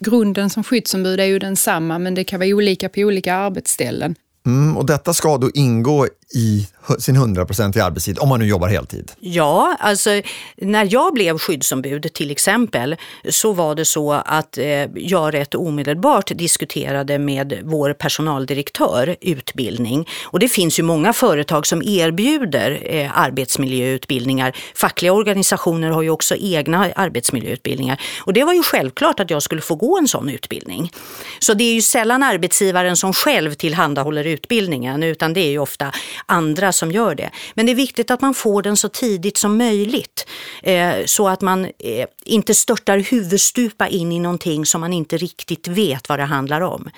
grunden 0.00 0.50
som 0.50 0.64
skyddsombud 0.64 1.20
är 1.20 1.24
ju 1.24 1.38
densamma 1.38 1.98
men 1.98 2.14
det 2.14 2.24
kan 2.24 2.40
vara 2.40 2.50
olika 2.50 2.88
på 2.88 3.00
olika 3.00 3.34
arbetsställen. 3.34 4.14
Mm, 4.46 4.76
och 4.76 4.86
detta 4.86 5.14
ska 5.14 5.38
då 5.38 5.50
ingå 5.54 6.06
i 6.34 6.66
sin 6.98 7.16
100% 7.16 7.82
arbetstid 7.82 8.18
om 8.18 8.28
man 8.28 8.40
nu 8.40 8.46
jobbar 8.46 8.68
heltid? 8.68 9.12
Ja, 9.20 9.76
alltså 9.80 10.10
när 10.56 10.88
jag 10.92 11.14
blev 11.14 11.38
skyddsombud 11.38 12.12
till 12.12 12.30
exempel 12.30 12.96
så 13.28 13.52
var 13.52 13.74
det 13.74 13.84
så 13.84 14.12
att 14.12 14.58
eh, 14.58 14.66
jag 14.94 15.34
rätt 15.34 15.54
omedelbart 15.54 16.30
diskuterade 16.34 17.18
med 17.18 17.58
vår 17.64 17.92
personaldirektör 17.92 19.16
utbildning. 19.20 20.08
Och 20.24 20.38
det 20.38 20.48
finns 20.48 20.78
ju 20.78 20.82
många 20.82 21.12
företag 21.12 21.66
som 21.66 21.82
erbjuder 21.82 22.82
eh, 22.84 23.18
arbetsmiljöutbildningar. 23.18 24.56
Fackliga 24.74 25.12
organisationer 25.12 25.90
har 25.90 26.02
ju 26.02 26.10
också 26.10 26.36
egna 26.36 26.92
arbetsmiljöutbildningar. 26.96 28.00
Och 28.20 28.32
det 28.32 28.44
var 28.44 28.52
ju 28.54 28.62
självklart 28.62 29.20
att 29.20 29.30
jag 29.30 29.42
skulle 29.42 29.60
få 29.60 29.74
gå 29.74 29.98
en 29.98 30.08
sån 30.08 30.28
utbildning. 30.28 30.92
Så 31.38 31.54
det 31.54 31.64
är 31.64 31.74
ju 31.74 31.82
sällan 31.82 32.22
arbetsgivaren 32.22 32.96
som 32.96 33.12
själv 33.12 33.54
tillhandahåller 33.54 34.24
utbildningen 34.24 35.02
utan 35.02 35.32
det 35.32 35.40
är 35.40 35.50
ju 35.50 35.58
ofta 35.58 35.92
andra 36.26 36.72
som 36.72 36.92
gör 36.92 37.14
det. 37.14 37.30
Men 37.54 37.66
det 37.66 37.72
är 37.72 37.76
viktigt 37.76 38.10
att 38.10 38.20
man 38.20 38.34
får 38.34 38.62
den 38.62 38.76
så 38.76 38.88
tidigt 38.88 39.36
som 39.36 39.58
möjligt 39.58 40.26
eh, 40.62 40.94
så 41.06 41.28
att 41.28 41.40
man 41.40 41.64
eh, 41.64 42.06
inte 42.24 42.54
störtar 42.54 42.98
huvudstupa 42.98 43.88
in 43.88 44.12
i 44.12 44.18
någonting 44.18 44.66
som 44.66 44.80
man 44.80 44.92
inte 44.92 45.16
riktigt 45.16 45.68
vet 45.68 46.08
vad 46.08 46.18
det 46.18 46.24
handlar 46.24 46.60
om. 46.60 46.90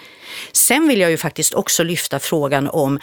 Sen 0.53 0.89
vill 0.89 1.01
jag 1.01 1.11
ju 1.11 1.17
faktiskt 1.17 1.55
också 1.55 1.83
lyfta 1.83 2.19
frågan 2.19 2.69
om 2.69 2.99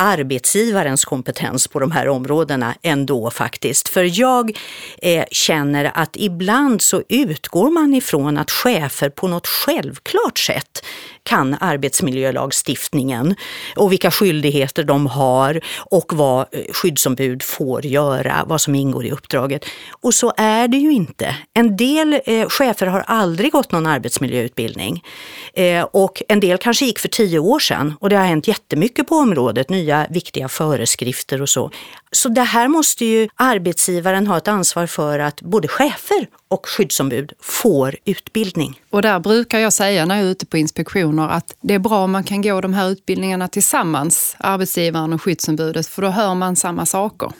arbetsgivarens 0.00 1.04
kompetens 1.04 1.68
på 1.68 1.80
de 1.80 1.90
här 1.90 2.08
områdena 2.08 2.74
ändå 2.82 3.30
faktiskt. 3.30 3.88
För 3.88 4.20
jag 4.20 4.56
eh, 5.02 5.24
känner 5.30 5.90
att 5.94 6.16
ibland 6.16 6.82
så 6.82 7.02
utgår 7.08 7.70
man 7.70 7.94
ifrån 7.94 8.38
att 8.38 8.50
chefer 8.50 9.10
på 9.10 9.28
något 9.28 9.46
självklart 9.46 10.38
sätt 10.38 10.84
kan 11.22 11.56
arbetsmiljölagstiftningen 11.60 13.34
och 13.76 13.92
vilka 13.92 14.10
skyldigheter 14.10 14.84
de 14.84 15.06
har 15.06 15.60
och 15.78 16.12
vad 16.12 16.40
eh, 16.52 16.60
skyddsombud 16.72 17.42
får 17.42 17.86
göra, 17.86 18.44
vad 18.46 18.60
som 18.60 18.74
ingår 18.74 19.04
i 19.04 19.10
uppdraget. 19.10 19.64
Och 20.00 20.14
så 20.14 20.32
är 20.36 20.68
det 20.68 20.76
ju 20.76 20.92
inte. 20.92 21.36
En 21.54 21.76
del 21.76 22.20
eh, 22.24 22.48
chefer 22.48 22.86
har 22.86 23.00
aldrig 23.00 23.52
gått 23.52 23.72
någon 23.72 23.86
arbetsmiljöutbildning 23.86 25.04
eh, 25.54 25.82
och 25.82 26.22
en 26.28 26.40
del 26.40 26.58
kanske 26.58 26.84
gick 26.84 26.98
för 26.98 27.08
tio 27.08 27.38
år 27.38 27.58
sedan 27.58 27.94
och 28.00 28.08
det 28.08 28.16
har 28.16 28.26
hänt 28.26 28.48
jättemycket 28.48 29.08
på 29.08 29.14
området, 29.14 29.70
nya 29.70 29.89
viktiga 30.10 30.48
föreskrifter 30.48 31.42
och 31.42 31.48
så. 31.48 31.70
Så 32.12 32.28
det 32.28 32.42
här 32.42 32.68
måste 32.68 33.04
ju 33.04 33.28
arbetsgivaren 33.34 34.26
ha 34.26 34.36
ett 34.36 34.48
ansvar 34.48 34.86
för 34.86 35.18
att 35.18 35.42
både 35.42 35.68
chefer 35.68 36.26
och 36.48 36.68
skyddsombud 36.68 37.32
får 37.40 37.96
utbildning. 38.04 38.80
Och 38.90 39.02
där 39.02 39.20
brukar 39.20 39.58
jag 39.58 39.72
säga 39.72 40.06
när 40.06 40.16
jag 40.16 40.24
är 40.24 40.30
ute 40.30 40.46
på 40.46 40.56
inspektioner 40.58 41.28
att 41.28 41.54
det 41.60 41.74
är 41.74 41.78
bra 41.78 42.04
om 42.04 42.10
man 42.10 42.24
kan 42.24 42.42
gå 42.42 42.60
de 42.60 42.74
här 42.74 42.90
utbildningarna 42.90 43.48
tillsammans, 43.48 44.36
arbetsgivaren 44.38 45.12
och 45.12 45.22
skyddsombudet, 45.22 45.86
för 45.86 46.02
då 46.02 46.08
hör 46.08 46.34
man 46.34 46.56
samma 46.56 46.86
saker. 46.86 47.32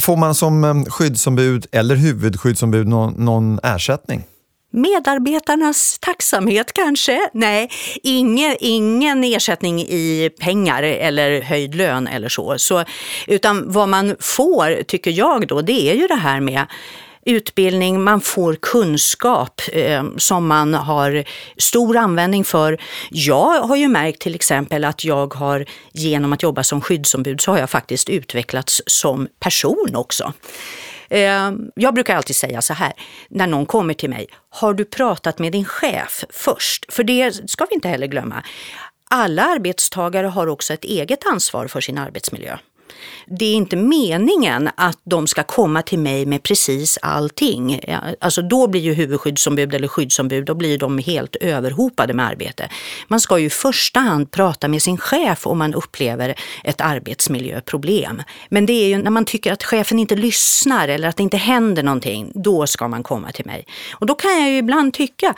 Får 0.00 0.16
man 0.16 0.34
som 0.34 0.64
eh, 0.64 0.84
skyddsombud 0.84 1.66
eller 1.72 1.94
huvudskyddsombud 1.96 2.86
någon, 2.86 3.24
någon 3.24 3.58
ersättning? 3.62 4.24
Medarbetarnas 4.70 5.98
tacksamhet 6.00 6.72
kanske? 6.72 7.30
Nej, 7.32 7.70
ingen, 8.02 8.56
ingen 8.60 9.24
ersättning 9.24 9.80
i 9.80 10.30
pengar 10.40 10.82
eller 10.82 11.42
höjd 11.42 11.74
lön 11.74 12.06
eller 12.06 12.28
så. 12.28 12.58
så. 12.58 12.84
Utan 13.26 13.72
vad 13.72 13.88
man 13.88 14.16
får, 14.20 14.82
tycker 14.82 15.10
jag 15.10 15.48
då, 15.48 15.60
det 15.60 15.90
är 15.90 15.94
ju 15.94 16.06
det 16.06 16.14
här 16.14 16.40
med 16.40 16.66
utbildning, 17.28 18.02
man 18.02 18.20
får 18.20 18.54
kunskap 18.54 19.60
eh, 19.72 20.04
som 20.16 20.46
man 20.46 20.74
har 20.74 21.24
stor 21.56 21.96
användning 21.96 22.44
för. 22.44 22.78
Jag 23.10 23.62
har 23.62 23.76
ju 23.76 23.88
märkt 23.88 24.20
till 24.20 24.34
exempel 24.34 24.84
att 24.84 25.04
jag 25.04 25.34
har 25.34 25.66
genom 25.92 26.32
att 26.32 26.42
jobba 26.42 26.64
som 26.64 26.80
skyddsombud 26.80 27.40
så 27.40 27.50
har 27.50 27.58
jag 27.58 27.70
faktiskt 27.70 28.08
utvecklats 28.08 28.82
som 28.86 29.28
person 29.40 29.90
också. 29.94 30.32
Eh, 31.10 31.52
jag 31.74 31.94
brukar 31.94 32.16
alltid 32.16 32.36
säga 32.36 32.62
så 32.62 32.74
här, 32.74 32.92
när 33.28 33.46
någon 33.46 33.66
kommer 33.66 33.94
till 33.94 34.10
mig, 34.10 34.26
har 34.50 34.74
du 34.74 34.84
pratat 34.84 35.38
med 35.38 35.52
din 35.52 35.64
chef 35.64 36.24
först? 36.30 36.92
För 36.92 37.04
det 37.04 37.50
ska 37.50 37.64
vi 37.64 37.74
inte 37.74 37.88
heller 37.88 38.06
glömma. 38.06 38.42
Alla 39.10 39.44
arbetstagare 39.44 40.26
har 40.26 40.46
också 40.46 40.74
ett 40.74 40.84
eget 40.84 41.26
ansvar 41.26 41.66
för 41.66 41.80
sin 41.80 41.98
arbetsmiljö 41.98 42.58
det 43.26 43.44
är 43.44 43.54
inte 43.54 43.76
meningen 43.76 44.70
att 44.76 44.98
de 45.04 45.26
ska 45.26 45.42
komma 45.42 45.82
till 45.82 45.98
mig 45.98 46.26
med 46.26 46.42
precis 46.42 46.98
allting. 47.02 47.80
Alltså 48.20 48.42
då 48.42 48.66
blir 48.66 48.80
ju 48.80 48.94
huvudskyddsombud 48.94 49.74
eller 49.74 49.88
skyddsombud, 49.88 50.44
då 50.44 50.54
blir 50.54 50.78
de 50.78 50.98
helt 50.98 51.36
överhopade 51.36 52.14
med 52.14 52.26
arbete. 52.26 52.68
Man 53.08 53.20
ska 53.20 53.38
ju 53.38 53.46
i 53.46 53.50
första 53.50 54.00
hand 54.00 54.30
prata 54.30 54.68
med 54.68 54.82
sin 54.82 54.98
chef 54.98 55.46
om 55.46 55.58
man 55.58 55.74
upplever 55.74 56.34
ett 56.64 56.80
arbetsmiljöproblem. 56.80 58.22
Men 58.48 58.66
det 58.66 58.72
är 58.72 58.88
ju 58.88 58.98
när 58.98 59.10
man 59.10 59.24
tycker 59.24 59.52
att 59.52 59.64
chefen 59.64 59.98
inte 59.98 60.16
lyssnar 60.16 60.88
eller 60.88 61.08
att 61.08 61.16
det 61.16 61.22
inte 61.22 61.36
händer 61.36 61.82
någonting, 61.82 62.32
då 62.34 62.66
ska 62.66 62.88
man 62.88 63.02
komma 63.02 63.32
till 63.32 63.46
mig. 63.46 63.66
Och 63.92 64.06
då 64.06 64.14
kan 64.14 64.40
jag 64.40 64.50
ju 64.50 64.56
ibland 64.56 64.94
tycka 64.94 65.34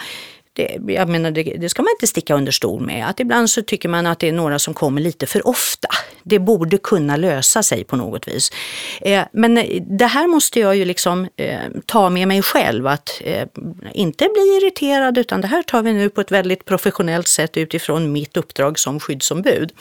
det, 0.61 0.93
jag 0.93 1.09
menar, 1.09 1.31
det, 1.31 1.43
det, 1.43 1.69
ska 1.69 1.83
man 1.83 1.91
inte 1.91 2.07
sticka 2.07 2.35
under 2.35 2.53
stol 2.53 2.81
med. 2.81 3.09
Att 3.09 3.21
ibland 3.21 3.51
så 3.51 3.63
tycker 3.63 3.89
man 3.89 4.07
att 4.07 4.19
det 4.19 4.29
är 4.29 4.33
några 4.33 4.59
som 4.59 4.75
kommer 4.75 5.01
lite 5.01 5.27
för 5.27 5.49
ofta. 5.49 5.89
Det 6.23 6.39
borde 6.39 6.79
kunna 6.79 7.17
lösa 7.17 7.63
sig 7.63 7.85
på 7.85 7.97
något 7.97 8.29
vis. 8.29 8.53
Eh, 9.01 9.23
men 9.33 9.59
eh, 9.59 9.83
det 9.83 10.07
här 10.07 10.27
måste 10.27 10.61
jag 10.61 10.77
ju 10.77 10.85
liksom 10.85 11.29
eh, 11.37 11.59
ta 11.87 12.11
med 12.11 12.29
mig 12.29 12.43
själv. 12.43 12.87
Att 12.87 13.21
eh, 13.25 13.47
inte 13.93 14.29
bli 14.35 14.59
irriterad 14.63 15.19
utan 15.19 15.41
det 15.41 15.49
här 15.49 15.63
tar 15.63 15.83
vi 15.83 15.93
nu 15.93 16.09
på 16.09 16.21
ett 16.21 16.33
väldigt 16.33 16.65
professionellt 16.65 17.29
sätt 17.29 17.57
utifrån 17.57 18.13
mitt 18.13 18.37
uppdrag 18.37 18.79
som 18.79 19.01
skyddsombud. 19.01 19.73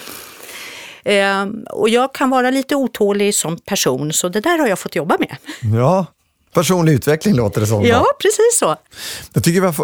Eh, 1.03 1.47
och 1.71 1.89
jag 1.89 2.13
kan 2.13 2.29
vara 2.29 2.49
lite 2.49 2.75
otålig 2.75 3.35
som 3.35 3.57
person 3.57 4.13
så 4.13 4.29
det 4.29 4.39
där 4.39 4.57
har 4.57 4.67
jag 4.67 4.79
fått 4.79 4.95
jobba 4.95 5.17
med. 5.19 5.37
Ja, 5.77 6.05
Personlig 6.53 6.93
utveckling 6.93 7.35
låter 7.35 7.61
det 7.61 7.67
som. 7.67 7.85
Ja, 7.85 8.05
precis 8.21 8.59
så. 8.59 8.75
Jag 9.33 9.43
tycker 9.43 9.61
vi 9.61 9.67
har 9.67 9.75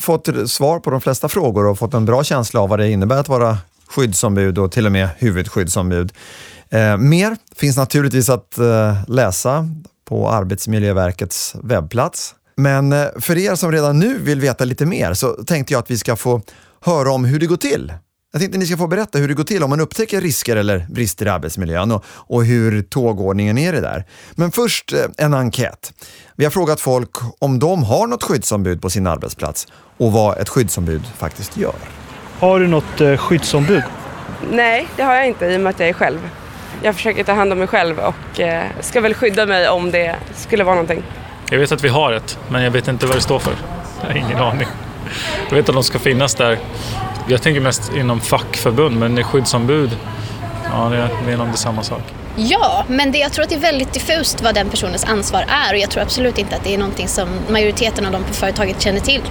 fått 0.00 0.50
svar 0.50 0.78
på 0.78 0.90
de 0.90 1.00
flesta 1.00 1.28
frågor 1.28 1.66
och 1.66 1.78
fått 1.78 1.94
en 1.94 2.04
bra 2.04 2.24
känsla 2.24 2.60
av 2.60 2.68
vad 2.68 2.78
det 2.78 2.90
innebär 2.90 3.16
att 3.16 3.28
vara 3.28 3.58
skyddsombud 3.88 4.58
och 4.58 4.72
till 4.72 4.86
och 4.86 4.92
med 4.92 5.08
huvudskyddsombud. 5.18 6.12
Eh, 6.70 6.96
mer 6.96 7.36
finns 7.56 7.76
naturligtvis 7.76 8.28
att 8.28 8.58
eh, 8.58 8.96
läsa 9.08 9.68
på 10.04 10.28
Arbetsmiljöverkets 10.30 11.54
webbplats. 11.62 12.34
Men 12.56 12.92
eh, 12.92 13.06
för 13.20 13.38
er 13.38 13.54
som 13.54 13.72
redan 13.72 13.98
nu 13.98 14.18
vill 14.18 14.40
veta 14.40 14.64
lite 14.64 14.86
mer 14.86 15.14
så 15.14 15.32
tänkte 15.32 15.72
jag 15.72 15.80
att 15.80 15.90
vi 15.90 15.98
ska 15.98 16.16
få 16.16 16.42
höra 16.80 17.12
om 17.12 17.24
hur 17.24 17.40
det 17.40 17.46
går 17.46 17.56
till 17.56 17.92
jag 18.32 18.40
tänkte 18.40 18.58
ni 18.58 18.66
ska 18.66 18.76
få 18.76 18.86
berätta 18.86 19.18
hur 19.18 19.28
det 19.28 19.34
går 19.34 19.44
till 19.44 19.62
om 19.62 19.70
man 19.70 19.80
upptäcker 19.80 20.20
risker 20.20 20.56
eller 20.56 20.86
brister 20.88 21.26
i 21.26 21.28
arbetsmiljön 21.28 21.92
och, 21.92 22.04
och 22.08 22.44
hur 22.44 22.82
tågordningen 22.82 23.58
är 23.58 23.72
det 23.72 23.80
där. 23.80 24.04
Men 24.34 24.52
först 24.52 24.92
eh, 24.92 24.98
en 25.18 25.34
enkät. 25.34 25.92
Vi 26.36 26.44
har 26.44 26.50
frågat 26.50 26.80
folk 26.80 27.10
om 27.38 27.58
de 27.58 27.82
har 27.82 28.06
något 28.06 28.22
skyddsombud 28.22 28.82
på 28.82 28.90
sin 28.90 29.06
arbetsplats 29.06 29.66
och 29.96 30.12
vad 30.12 30.38
ett 30.38 30.48
skyddsombud 30.48 31.02
faktiskt 31.18 31.56
gör. 31.56 31.74
Har 32.38 32.60
du 32.60 32.68
något 32.68 33.00
eh, 33.00 33.16
skyddsombud? 33.16 33.82
Nej, 34.50 34.88
det 34.96 35.02
har 35.02 35.14
jag 35.14 35.26
inte 35.26 35.46
i 35.46 35.56
och 35.56 35.60
med 35.60 35.70
att 35.70 35.80
jag 35.80 35.88
är 35.88 35.92
själv. 35.92 36.28
Jag 36.82 36.94
försöker 36.94 37.24
ta 37.24 37.32
hand 37.32 37.52
om 37.52 37.58
mig 37.58 37.68
själv 37.68 37.98
och 37.98 38.40
eh, 38.40 38.64
ska 38.80 39.00
väl 39.00 39.14
skydda 39.14 39.46
mig 39.46 39.68
om 39.68 39.90
det 39.90 40.16
skulle 40.34 40.64
vara 40.64 40.74
någonting. 40.74 41.02
Jag 41.50 41.58
vet 41.58 41.72
att 41.72 41.84
vi 41.84 41.88
har 41.88 42.12
ett, 42.12 42.38
men 42.48 42.62
jag 42.62 42.70
vet 42.70 42.88
inte 42.88 43.06
vad 43.06 43.16
det 43.16 43.20
står 43.20 43.38
för. 43.38 43.54
Jag 44.00 44.08
har 44.08 44.14
ingen 44.14 44.38
aning. 44.38 44.68
Jag 45.48 45.56
vet 45.56 45.68
att 45.68 45.74
de 45.74 45.84
ska 45.84 45.98
finnas 45.98 46.34
där 46.34 46.58
jag 47.28 47.42
tänker 47.42 47.60
mest 47.60 47.92
inom 47.96 48.20
fackförbund, 48.20 48.98
men 48.98 49.24
skyddsombud, 49.24 49.96
ja 50.72 50.88
det, 50.88 51.08
det 51.26 51.32
är 51.32 51.36
nog 51.36 51.46
inte 51.46 51.58
samma 51.58 51.82
sak. 51.82 52.02
Ja, 52.36 52.84
men 52.88 53.12
det, 53.12 53.18
jag 53.18 53.32
tror 53.32 53.42
att 53.42 53.48
det 53.48 53.56
är 53.56 53.60
väldigt 53.60 53.92
diffust 53.92 54.42
vad 54.42 54.54
den 54.54 54.68
personens 54.70 55.04
ansvar 55.04 55.44
är 55.48 55.74
och 55.74 55.78
jag 55.78 55.90
tror 55.90 56.02
absolut 56.02 56.38
inte 56.38 56.56
att 56.56 56.64
det 56.64 56.74
är 56.74 56.78
någonting 56.78 57.08
som 57.08 57.28
majoriteten 57.50 58.06
av 58.06 58.12
de 58.12 58.24
på 58.24 58.32
företaget 58.34 58.82
känner 58.82 59.00
till. 59.00 59.22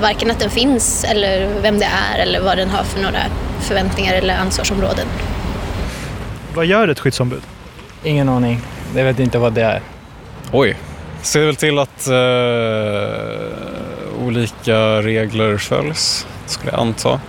Varken 0.00 0.30
att 0.30 0.40
den 0.40 0.50
finns 0.50 1.04
eller 1.04 1.60
vem 1.62 1.78
det 1.78 1.88
är 2.14 2.18
eller 2.18 2.40
vad 2.40 2.56
den 2.56 2.70
har 2.70 2.84
för 2.84 3.02
några 3.02 3.20
förväntningar 3.60 4.14
eller 4.14 4.36
ansvarsområden. 4.36 5.06
Vad 6.54 6.66
gör 6.66 6.88
ett 6.88 7.00
skyddsombud? 7.00 7.42
Ingen 8.02 8.28
aning. 8.28 8.60
Jag 8.96 9.04
vet 9.04 9.18
inte 9.18 9.38
vad 9.38 9.52
det 9.52 9.62
är. 9.62 9.80
Oj. 10.52 10.76
Ser 11.22 11.46
väl 11.46 11.56
till 11.56 11.78
att 11.78 12.08
eh, 12.08 12.14
olika 14.26 15.02
regler 15.02 15.58
följs, 15.58 16.26
skulle 16.46 16.72
jag 16.72 16.80
anta. 16.80 17.20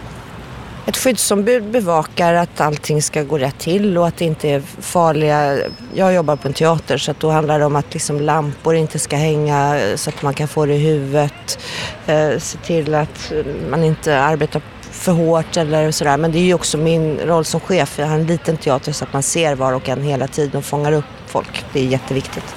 Ett 0.85 0.97
skyddsombud 0.97 1.63
bevakar 1.63 2.33
att 2.33 2.61
allting 2.61 3.01
ska 3.01 3.23
gå 3.23 3.37
rätt 3.37 3.59
till 3.59 3.97
och 3.97 4.07
att 4.07 4.17
det 4.17 4.25
inte 4.25 4.49
är 4.49 4.61
farliga... 4.79 5.57
Jag 5.93 6.13
jobbar 6.13 6.35
på 6.35 6.47
en 6.47 6.53
teater 6.53 6.97
så 6.97 7.11
att 7.11 7.19
då 7.19 7.29
handlar 7.29 7.59
det 7.59 7.65
om 7.65 7.75
att 7.75 7.93
liksom 7.93 8.19
lampor 8.19 8.75
inte 8.75 8.99
ska 8.99 9.15
hänga 9.15 9.79
eh, 9.79 9.95
så 9.95 10.09
att 10.09 10.21
man 10.21 10.33
kan 10.33 10.47
få 10.47 10.65
det 10.65 10.73
i 10.73 10.77
huvudet. 10.77 11.59
Eh, 12.05 12.37
se 12.39 12.57
till 12.57 12.95
att 12.95 13.31
eh, 13.31 13.69
man 13.69 13.83
inte 13.83 14.19
arbetar 14.19 14.61
för 14.81 15.11
hårt 15.11 15.57
eller 15.57 15.91
sådär. 15.91 16.17
Men 16.17 16.31
det 16.31 16.39
är 16.39 16.43
ju 16.43 16.53
också 16.53 16.77
min 16.77 17.19
roll 17.19 17.45
som 17.45 17.59
chef. 17.59 17.99
Jag 17.99 18.07
har 18.07 18.15
en 18.15 18.25
liten 18.25 18.57
teater 18.57 18.91
så 18.91 19.03
att 19.03 19.13
man 19.13 19.23
ser 19.23 19.55
var 19.55 19.73
och 19.73 19.89
en 19.89 20.01
hela 20.01 20.27
tiden 20.27 20.57
och 20.57 20.65
fångar 20.65 20.91
upp 20.91 21.05
folk. 21.27 21.65
Det 21.73 21.79
är 21.79 21.85
jätteviktigt. 21.85 22.55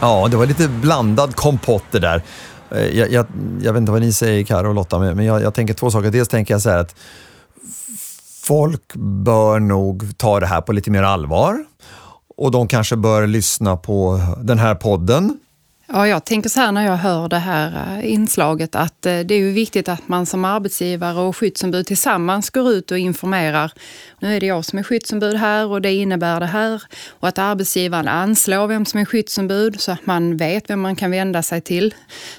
Ja, 0.00 0.28
det 0.30 0.36
var 0.36 0.46
lite 0.46 0.68
blandad 0.68 1.36
kompott 1.36 1.84
det 1.90 1.98
där. 1.98 2.22
Eh, 2.70 2.98
jag, 2.98 3.12
jag, 3.12 3.26
jag, 3.62 3.72
vet 3.72 3.80
inte 3.80 3.92
vad 3.92 4.00
ni 4.00 4.12
säger, 4.12 4.44
Karo 4.44 4.68
och 4.68 4.74
Lotta, 4.74 4.98
men 4.98 5.24
jag, 5.24 5.42
jag 5.42 5.54
tänker 5.54 5.74
två 5.74 5.90
saker. 5.90 6.10
Dels 6.10 6.28
tänker 6.28 6.54
jag 6.54 6.62
så 6.62 6.70
här 6.70 6.78
att 6.78 6.94
folk 8.42 8.94
bör 8.94 9.60
nog 9.60 10.18
ta 10.18 10.40
det 10.40 10.46
här 10.46 10.60
på 10.60 10.72
lite 10.72 10.90
mer 10.90 11.02
allvar 11.02 11.64
och 12.36 12.50
de 12.50 12.68
kanske 12.68 12.96
bör 12.96 13.26
lyssna 13.26 13.76
på 13.76 14.20
den 14.42 14.58
här 14.58 14.74
podden 14.74 15.38
Ja, 15.92 16.08
jag 16.08 16.24
tänker 16.24 16.48
så 16.48 16.60
här 16.60 16.72
när 16.72 16.86
jag 16.86 16.96
hör 16.96 17.28
det 17.28 17.38
här 17.38 17.98
eh, 17.98 18.12
inslaget 18.12 18.74
att 18.74 19.06
eh, 19.06 19.20
det 19.20 19.34
är 19.34 19.38
ju 19.38 19.52
viktigt 19.52 19.88
att 19.88 20.08
man 20.08 20.26
som 20.26 20.44
arbetsgivare 20.44 21.20
och 21.20 21.36
skyddsombud 21.36 21.86
tillsammans 21.86 22.50
går 22.50 22.70
ut 22.72 22.90
och 22.90 22.98
informerar. 22.98 23.72
Nu 24.18 24.36
är 24.36 24.40
det 24.40 24.46
jag 24.46 24.64
som 24.64 24.78
är 24.78 24.82
skyddsombud 24.82 25.36
här 25.36 25.66
och 25.66 25.82
det 25.82 25.92
innebär 25.92 26.40
det 26.40 26.46
här. 26.46 26.82
Och 27.08 27.28
att 27.28 27.38
arbetsgivaren 27.38 28.08
anslår 28.08 28.66
vem 28.66 28.84
som 28.86 29.00
är 29.00 29.04
skyddsombud 29.04 29.80
så 29.80 29.92
att 29.92 30.06
man 30.06 30.36
vet 30.36 30.70
vem 30.70 30.80
man 30.80 30.96
kan 30.96 31.10
vända 31.10 31.42
sig 31.42 31.60
till. 31.60 31.94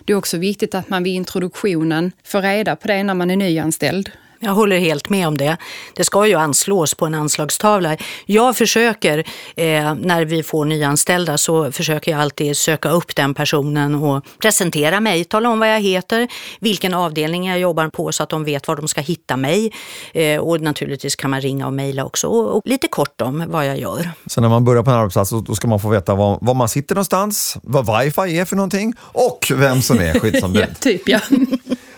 Det 0.06 0.14
är 0.14 0.18
också 0.18 0.38
viktigt 0.38 0.76
att 0.76 0.90
man 0.90 1.04
vid 1.04 1.14
introduktionen 1.14 2.12
får 2.24 2.42
reda 2.42 2.76
på 2.76 2.88
det 2.88 3.04
när 3.04 3.14
man 3.14 3.32
är 3.32 3.36
nyanställd. 3.36 4.12
Jag 4.44 4.52
håller 4.52 4.80
helt 4.80 5.10
med 5.10 5.28
om 5.28 5.38
det. 5.38 5.58
Det 5.94 6.04
ska 6.04 6.28
ju 6.28 6.36
anslås 6.36 6.94
på 6.94 7.06
en 7.06 7.16
anslagstavla. 7.16 7.98
Jag 8.26 8.58
försöker, 8.58 9.18
eh, 9.56 9.96
när 9.96 10.26
vi 10.26 10.44
får 10.44 10.66
nyanställda, 10.66 11.38
så 11.38 11.72
försöker 11.72 12.12
jag 12.12 12.22
alltid 12.22 12.58
söka 12.58 12.90
upp 12.90 13.16
den 13.16 13.34
personen 13.34 13.96
och 13.96 14.26
presentera 14.40 15.00
mig, 15.00 15.24
tala 15.26 15.50
om 15.50 15.60
vad 15.60 15.70
jag 15.70 15.82
heter, 15.82 16.28
vilken 16.60 16.94
avdelning 16.94 17.48
jag 17.48 17.60
jobbar 17.60 17.88
på 17.88 18.12
så 18.12 18.24
att 18.24 18.30
de 18.30 18.44
vet 18.44 18.68
var 18.68 18.76
de 18.76 18.88
ska 18.88 19.02
hitta 19.02 19.38
mig. 19.38 19.74
Eh, 20.14 20.40
och 20.40 20.62
naturligtvis 20.62 21.16
kan 21.16 21.30
man 21.30 21.42
ringa 21.42 21.68
och 21.68 21.74
mejla 21.74 22.06
också 22.06 22.28
och, 22.28 22.58
och, 22.58 22.62
lite 22.66 22.88
kort 22.88 23.22
om 23.22 23.46
vad 23.48 23.68
jag 23.68 23.80
gör. 23.80 24.12
Så 24.26 24.42
när 24.42 24.50
man 24.50 24.66
börjar 24.66 24.84
på 24.84 24.92
en 24.92 24.98
arbetsplats 24.98 25.30
då 25.30 25.56
ska 25.56 25.68
man 25.68 25.80
få 25.80 25.90
veta 25.90 26.16
var, 26.16 26.38
var 26.42 26.54
man 26.54 26.70
sitter 26.70 26.96
någonstans, 26.96 27.58
vad 27.64 28.00
wifi 28.00 28.40
är 28.40 28.46
för 28.46 28.56
någonting 28.56 28.94
och 29.00 29.52
vem 29.56 29.82
som 29.82 30.00
är 30.00 30.14
skyddsombud. 30.20 30.62
ja, 30.70 30.76
typ 30.80 31.10
ja. 31.10 31.20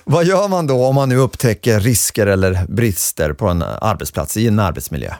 Vad 0.03 0.25
gör 0.25 0.47
man 0.47 0.67
då 0.67 0.85
om 0.85 0.95
man 0.95 1.09
nu 1.09 1.17
upptäcker 1.17 1.79
risker 1.79 2.27
eller 2.27 2.65
brister 2.67 3.33
på 3.33 3.47
en 3.47 3.61
arbetsplats 3.61 4.37
i 4.37 4.47
en 4.47 4.59
arbetsmiljö? 4.59 5.13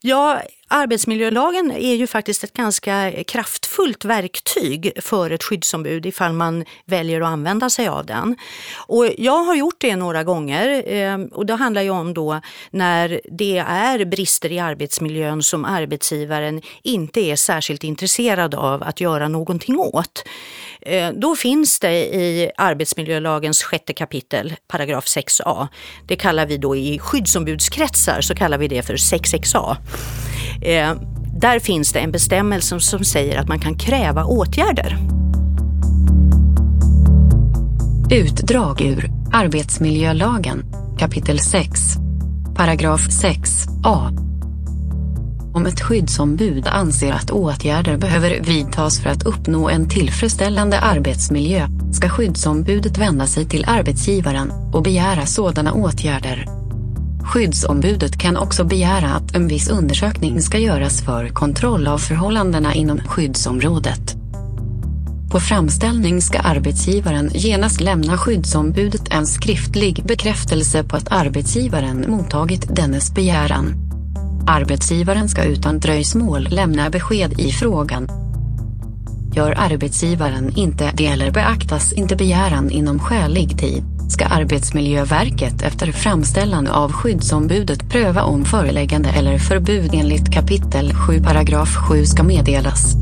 Ja, 0.00 0.40
Arbetsmiljölagen 0.68 1.72
är 1.72 1.94
ju 1.94 2.06
faktiskt 2.06 2.44
ett 2.44 2.52
ganska 2.52 3.12
kraftfullt 3.26 4.04
verktyg 4.04 4.92
för 5.00 5.30
ett 5.30 5.42
skyddsombud 5.42 6.06
ifall 6.06 6.32
man 6.32 6.64
väljer 6.84 7.20
att 7.20 7.26
använda 7.26 7.70
sig 7.70 7.88
av 7.88 8.06
den. 8.06 8.36
Och 8.76 9.06
jag 9.18 9.44
har 9.44 9.54
gjort 9.54 9.80
det 9.80 9.96
några 9.96 10.24
gånger 10.24 10.82
ehm, 10.86 11.26
och 11.26 11.46
det 11.46 11.54
handlar 11.54 11.82
ju 11.82 11.90
om 11.90 12.14
då 12.14 12.40
när 12.70 13.20
det 13.30 13.58
är 13.68 14.04
brister 14.04 14.52
i 14.52 14.58
arbetsmiljön 14.58 15.42
som 15.42 15.64
arbetsgivaren 15.64 16.62
inte 16.82 17.20
är 17.20 17.36
särskilt 17.36 17.84
intresserad 17.84 18.54
av 18.54 18.82
att 18.82 19.00
göra 19.00 19.28
någonting 19.28 19.78
åt. 19.78 20.24
Eh, 20.86 21.10
då 21.12 21.36
finns 21.36 21.80
det 21.80 21.92
i 22.14 22.50
arbetsmiljölagens 22.56 23.62
sjätte 23.62 23.92
kapitel, 23.92 24.54
paragraf 24.68 25.04
6a. 25.04 25.68
Det 26.06 26.16
kallar 26.16 26.46
vi 26.46 26.56
då 26.56 26.76
i 26.76 26.98
skyddsombudskretsar 26.98 28.20
så 28.20 28.34
kallar 28.34 28.58
vi 28.58 28.68
det 28.68 28.82
för 28.82 28.96
6xa. 28.96 29.76
Eh, 30.62 30.94
där 31.40 31.58
finns 31.58 31.92
det 31.92 31.98
en 31.98 32.12
bestämmelse 32.12 32.80
som 32.80 33.04
säger 33.04 33.38
att 33.38 33.48
man 33.48 33.60
kan 33.60 33.78
kräva 33.78 34.24
åtgärder. 34.24 34.98
Utdrag 38.10 38.80
ur 38.80 39.10
Arbetsmiljölagen, 39.32 40.64
kapitel 40.98 41.38
6, 41.38 41.80
paragraf 42.56 43.00
6a. 43.00 44.25
Om 45.56 45.66
ett 45.66 45.80
skyddsombud 45.80 46.66
anser 46.66 47.12
att 47.12 47.30
åtgärder 47.30 47.96
behöver 47.96 48.40
vidtas 48.40 49.00
för 49.00 49.10
att 49.10 49.22
uppnå 49.22 49.68
en 49.68 49.88
tillfredsställande 49.88 50.80
arbetsmiljö 50.80 51.68
ska 51.92 52.08
skyddsombudet 52.08 52.98
vända 52.98 53.26
sig 53.26 53.44
till 53.44 53.64
arbetsgivaren 53.66 54.52
och 54.72 54.82
begära 54.82 55.26
sådana 55.26 55.72
åtgärder. 55.72 56.46
Skyddsombudet 57.24 58.18
kan 58.18 58.36
också 58.36 58.64
begära 58.64 59.14
att 59.14 59.36
en 59.36 59.48
viss 59.48 59.68
undersökning 59.70 60.42
ska 60.42 60.58
göras 60.58 61.02
för 61.02 61.28
kontroll 61.28 61.86
av 61.86 61.98
förhållandena 61.98 62.74
inom 62.74 62.98
skyddsområdet. 62.98 64.16
På 65.30 65.40
framställning 65.40 66.22
ska 66.22 66.38
arbetsgivaren 66.38 67.30
genast 67.34 67.80
lämna 67.80 68.18
skyddsombudet 68.18 69.08
en 69.10 69.26
skriftlig 69.26 70.04
bekräftelse 70.04 70.84
på 70.84 70.96
att 70.96 71.12
arbetsgivaren 71.12 72.04
mottagit 72.10 72.76
dennes 72.76 73.14
begäran. 73.14 73.85
Arbetsgivaren 74.46 75.28
ska 75.28 75.44
utan 75.44 75.80
dröjsmål 75.80 76.48
lämna 76.50 76.90
besked 76.90 77.40
i 77.40 77.52
frågan. 77.52 78.08
Gör 79.34 79.54
arbetsgivaren 79.58 80.52
inte 80.56 80.90
det 80.94 81.06
eller 81.06 81.30
beaktas 81.30 81.92
inte 81.92 82.16
begäran 82.16 82.70
inom 82.70 82.98
skälig 82.98 83.58
tid 83.58 83.84
ska 84.08 84.26
Arbetsmiljöverket 84.26 85.62
efter 85.62 85.92
framställan 85.92 86.66
av 86.66 86.92
skyddsombudet 86.92 87.88
pröva 87.88 88.22
om 88.22 88.44
föreläggande 88.44 89.08
eller 89.08 89.38
förbud 89.38 89.90
enligt 89.94 90.32
kapitel 90.32 90.94
7 90.94 91.22
paragraf 91.22 91.76
7 91.88 92.04
ska 92.04 92.22
meddelas. 92.22 92.94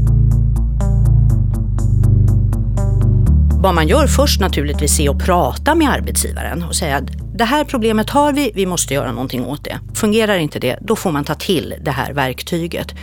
Vad 3.63 3.75
man 3.75 3.89
gör 3.89 4.07
först 4.07 4.41
naturligtvis 4.41 5.01
är 5.01 5.11
att 5.11 5.25
prata 5.25 5.75
med 5.75 5.91
arbetsgivaren 5.91 6.63
och 6.63 6.77
säga 6.77 6.97
att 6.97 7.24
det 7.35 7.45
här 7.45 7.65
problemet 7.65 8.11
har 8.11 8.33
vi, 8.33 8.53
vi 8.55 8.67
måste 8.67 8.95
göra 8.95 9.13
någonting 9.13 9.47
åt 9.47 9.65
det. 9.65 9.81
Fungerar 9.95 10.39
inte 10.39 10.59
det, 10.59 10.79
då 10.81 10.97
får 10.97 11.13
man 11.13 11.25
ta 11.25 11.35
till 11.35 11.75
det 11.81 11.91
här 11.91 12.13
verktyget. 12.13 12.95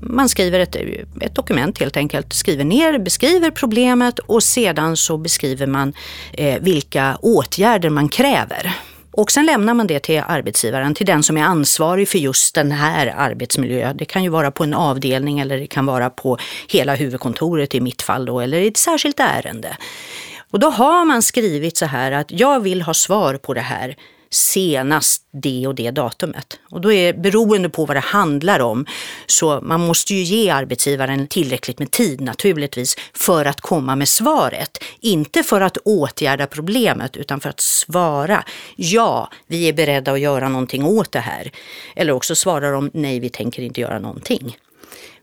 Man 0.00 0.28
skriver 0.28 0.60
ett, 0.60 0.76
ett 1.20 1.34
dokument 1.34 1.80
helt 1.80 1.96
enkelt, 1.96 2.32
skriver 2.32 2.64
ner, 2.64 2.98
beskriver 2.98 3.50
problemet 3.50 4.18
och 4.18 4.42
sedan 4.42 4.96
så 4.96 5.16
beskriver 5.16 5.66
man 5.66 5.92
eh, 6.32 6.60
vilka 6.60 7.18
åtgärder 7.22 7.90
man 7.90 8.08
kräver. 8.08 8.72
Och 9.12 9.30
sen 9.30 9.46
lämnar 9.46 9.74
man 9.74 9.86
det 9.86 10.00
till 10.00 10.22
arbetsgivaren, 10.26 10.94
till 10.94 11.06
den 11.06 11.22
som 11.22 11.36
är 11.36 11.42
ansvarig 11.42 12.08
för 12.08 12.18
just 12.18 12.54
den 12.54 12.72
här 12.72 13.14
arbetsmiljön. 13.16 13.96
Det 13.96 14.04
kan 14.04 14.22
ju 14.22 14.28
vara 14.28 14.50
på 14.50 14.64
en 14.64 14.74
avdelning 14.74 15.40
eller 15.40 15.58
det 15.58 15.66
kan 15.66 15.86
vara 15.86 16.10
på 16.10 16.38
hela 16.68 16.94
huvudkontoret 16.94 17.74
i 17.74 17.80
mitt 17.80 18.02
fall 18.02 18.24
då, 18.24 18.40
eller 18.40 18.60
i 18.60 18.68
ett 18.68 18.76
särskilt 18.76 19.20
ärende. 19.20 19.76
Och 20.50 20.58
då 20.58 20.70
har 20.70 21.04
man 21.04 21.22
skrivit 21.22 21.76
så 21.76 21.86
här 21.86 22.12
att 22.12 22.30
jag 22.30 22.60
vill 22.60 22.82
ha 22.82 22.94
svar 22.94 23.34
på 23.34 23.54
det 23.54 23.60
här 23.60 23.96
senast 24.30 25.22
det 25.30 25.66
och 25.66 25.74
det 25.74 25.90
datumet. 25.90 26.58
Och 26.70 26.80
då 26.80 26.92
är 26.92 27.12
beroende 27.12 27.68
på 27.68 27.84
vad 27.84 27.96
det 27.96 28.00
handlar 28.00 28.60
om, 28.60 28.86
så 29.26 29.60
man 29.60 29.80
måste 29.80 30.14
ju 30.14 30.22
ge 30.22 30.50
arbetsgivaren 30.50 31.26
tillräckligt 31.26 31.78
med 31.78 31.90
tid 31.90 32.20
naturligtvis 32.20 32.96
för 33.14 33.44
att 33.44 33.60
komma 33.60 33.96
med 33.96 34.08
svaret. 34.08 34.78
Inte 35.00 35.42
för 35.42 35.60
att 35.60 35.76
åtgärda 35.76 36.46
problemet 36.46 37.16
utan 37.16 37.40
för 37.40 37.48
att 37.48 37.60
svara 37.60 38.44
ja, 38.76 39.30
vi 39.46 39.68
är 39.68 39.72
beredda 39.72 40.12
att 40.12 40.20
göra 40.20 40.48
någonting 40.48 40.84
åt 40.84 41.12
det 41.12 41.20
här. 41.20 41.50
Eller 41.96 42.12
också 42.12 42.34
svarar 42.34 42.72
de 42.72 42.90
nej, 42.94 43.20
vi 43.20 43.28
tänker 43.28 43.62
inte 43.62 43.80
göra 43.80 43.98
någonting. 43.98 44.56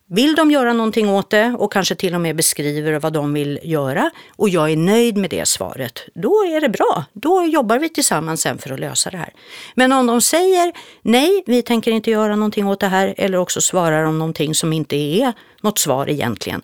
Vill 0.09 0.35
de 0.35 0.51
göra 0.51 0.73
någonting 0.73 1.09
åt 1.09 1.29
det 1.29 1.55
och 1.59 1.71
kanske 1.71 1.95
till 1.95 2.15
och 2.15 2.21
med 2.21 2.35
beskriver 2.35 2.99
vad 2.99 3.13
de 3.13 3.33
vill 3.33 3.59
göra 3.63 4.11
och 4.35 4.49
jag 4.49 4.71
är 4.71 4.77
nöjd 4.77 5.17
med 5.17 5.29
det 5.29 5.47
svaret, 5.47 5.99
då 6.15 6.29
är 6.29 6.61
det 6.61 6.69
bra. 6.69 7.05
Då 7.13 7.43
jobbar 7.43 7.79
vi 7.79 7.89
tillsammans 7.89 8.41
sen 8.41 8.57
för 8.57 8.73
att 8.73 8.79
lösa 8.79 9.09
det 9.09 9.17
här. 9.17 9.33
Men 9.75 9.91
om 9.91 10.07
de 10.07 10.21
säger 10.21 10.73
nej, 11.01 11.43
vi 11.45 11.61
tänker 11.61 11.91
inte 11.91 12.11
göra 12.11 12.35
någonting 12.35 12.67
åt 12.67 12.79
det 12.79 12.87
här 12.87 13.13
eller 13.17 13.37
också 13.37 13.61
svarar 13.61 14.03
de 14.03 14.19
någonting 14.19 14.55
som 14.55 14.73
inte 14.73 14.95
är 14.95 15.33
något 15.61 15.79
svar 15.79 16.09
egentligen, 16.09 16.61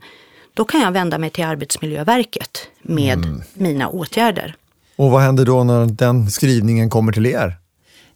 då 0.54 0.66
kan 0.66 0.82
jag 0.82 0.92
vända 0.92 1.18
mig 1.18 1.30
till 1.30 1.46
Arbetsmiljöverket 1.46 2.68
med 2.82 3.18
mm. 3.18 3.42
mina 3.54 3.88
åtgärder. 3.88 4.56
Och 4.96 5.12
vad 5.12 5.22
händer 5.22 5.46
då 5.46 5.64
när 5.64 5.86
den 5.86 6.32
skrivningen 6.32 6.90
kommer 6.90 7.12
till 7.12 7.26
er? 7.26 7.58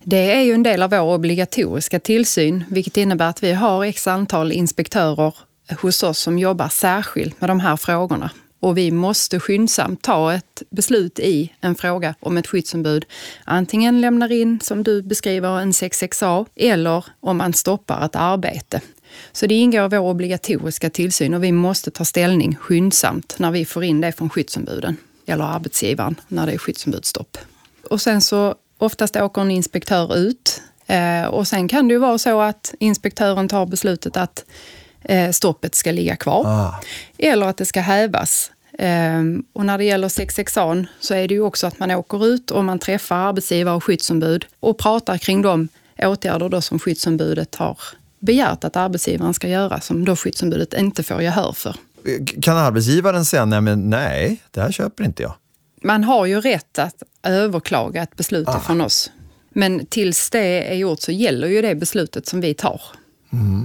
Det 0.09 0.31
är 0.31 0.41
ju 0.41 0.53
en 0.53 0.63
del 0.63 0.81
av 0.81 0.89
vår 0.89 1.13
obligatoriska 1.13 1.99
tillsyn, 1.99 2.63
vilket 2.69 2.97
innebär 2.97 3.29
att 3.29 3.43
vi 3.43 3.53
har 3.53 3.83
x 3.83 4.07
antal 4.07 4.51
inspektörer 4.51 5.35
hos 5.81 6.03
oss 6.03 6.19
som 6.19 6.39
jobbar 6.39 6.67
särskilt 6.67 7.41
med 7.41 7.49
de 7.49 7.59
här 7.59 7.77
frågorna. 7.77 8.31
Och 8.59 8.77
vi 8.77 8.91
måste 8.91 9.39
skyndsamt 9.39 10.01
ta 10.01 10.33
ett 10.33 10.63
beslut 10.69 11.19
i 11.19 11.53
en 11.61 11.75
fråga 11.75 12.15
om 12.19 12.37
ett 12.37 12.47
skyddsombud 12.47 13.05
antingen 13.43 14.01
lämnar 14.01 14.31
in, 14.31 14.59
som 14.59 14.83
du 14.83 15.01
beskriver, 15.01 15.59
en 15.59 15.71
66A 15.71 16.45
eller 16.55 17.05
om 17.19 17.37
man 17.37 17.53
stoppar 17.53 18.05
ett 18.05 18.15
arbete. 18.15 18.81
Så 19.31 19.47
det 19.47 19.55
ingår 19.55 19.85
i 19.85 19.87
vår 19.87 20.09
obligatoriska 20.09 20.89
tillsyn 20.89 21.33
och 21.33 21.43
vi 21.43 21.51
måste 21.51 21.91
ta 21.91 22.05
ställning 22.05 22.55
skyndsamt 22.55 23.35
när 23.39 23.51
vi 23.51 23.65
får 23.65 23.83
in 23.83 24.01
det 24.01 24.11
från 24.11 24.29
skyddsombuden 24.29 24.97
eller 25.25 25.43
arbetsgivaren 25.43 26.15
när 26.27 26.45
det 26.45 26.53
är 26.53 26.57
skyddsombudsstopp. 26.57 27.37
Och 27.89 28.01
sen 28.01 28.21
så 28.21 28.55
oftast 28.77 29.15
åker 29.15 29.41
en 29.41 29.51
inspektör 29.51 30.15
ut 30.17 30.61
eh, 30.87 31.25
och 31.25 31.47
sen 31.47 31.67
kan 31.67 31.87
det 31.87 31.93
ju 31.93 31.97
vara 31.99 32.17
så 32.17 32.41
att 32.41 32.73
inspektören 32.79 33.47
tar 33.47 33.65
beslutet 33.65 34.17
att 34.17 34.45
eh, 35.03 35.31
stoppet 35.31 35.75
ska 35.75 35.91
ligga 35.91 36.15
kvar 36.15 36.43
Ah. 36.45 36.81
eller 37.17 37.47
att 37.47 37.57
det 37.57 37.65
ska 37.65 37.81
hävas. 37.81 38.51
Ehm, 38.79 39.43
och 39.53 39.65
när 39.65 39.77
det 39.77 39.83
gäller 39.83 40.07
6Xan 40.09 40.87
så 40.99 41.13
är 41.13 41.27
det 41.27 41.33
ju 41.33 41.41
också 41.41 41.67
att 41.67 41.79
man 41.79 41.91
åker 41.91 42.25
ut 42.27 42.51
och 42.51 42.65
man 42.65 42.79
träffar 42.79 43.15
arbetsgivare 43.15 43.75
och 43.75 43.83
skyddsombud 43.83 44.45
och 44.59 44.77
pratar 44.77 45.17
kring 45.17 45.41
de 45.41 45.67
åtgärder 45.99 46.49
då 46.49 46.61
som 46.61 46.79
skyddsombudet 46.79 47.55
har 47.55 47.79
begärt 48.19 48.63
att 48.63 48.75
arbetsgivaren 48.75 49.33
ska 49.33 49.47
göra 49.47 49.81
som 49.81 50.05
då 50.05 50.15
skyddsombudet 50.15 50.73
inte 50.73 51.03
får 51.03 51.21
gehör 51.21 51.51
för. 51.51 51.75
Kan 52.41 52.57
arbetsgivaren 52.57 53.25
säga 53.25 53.45
nej, 53.45 53.61
men 53.61 53.89
nej, 53.89 54.41
det 54.51 54.61
här 54.61 54.71
köper 54.71 55.03
inte 55.03 55.23
jag? 55.23 55.33
Man 55.87 56.03
har 56.03 56.25
ju 56.25 56.41
rätt 56.41 56.79
att 56.79 57.03
överklaga 57.23 58.03
ett 58.03 58.15
beslut 58.15 58.47
Ah. 58.47 58.59
från 58.59 58.81
oss. 58.81 59.11
Men 59.49 59.85
tills 59.85 60.29
det 60.29 60.71
är 60.71 60.75
gjort 60.75 60.99
så 61.01 61.11
gäller 61.11 61.47
ju 61.47 61.61
det 61.61 61.75
beslutet 61.75 62.27
som 62.27 62.41
vi 62.41 62.53
tar. 62.53 62.81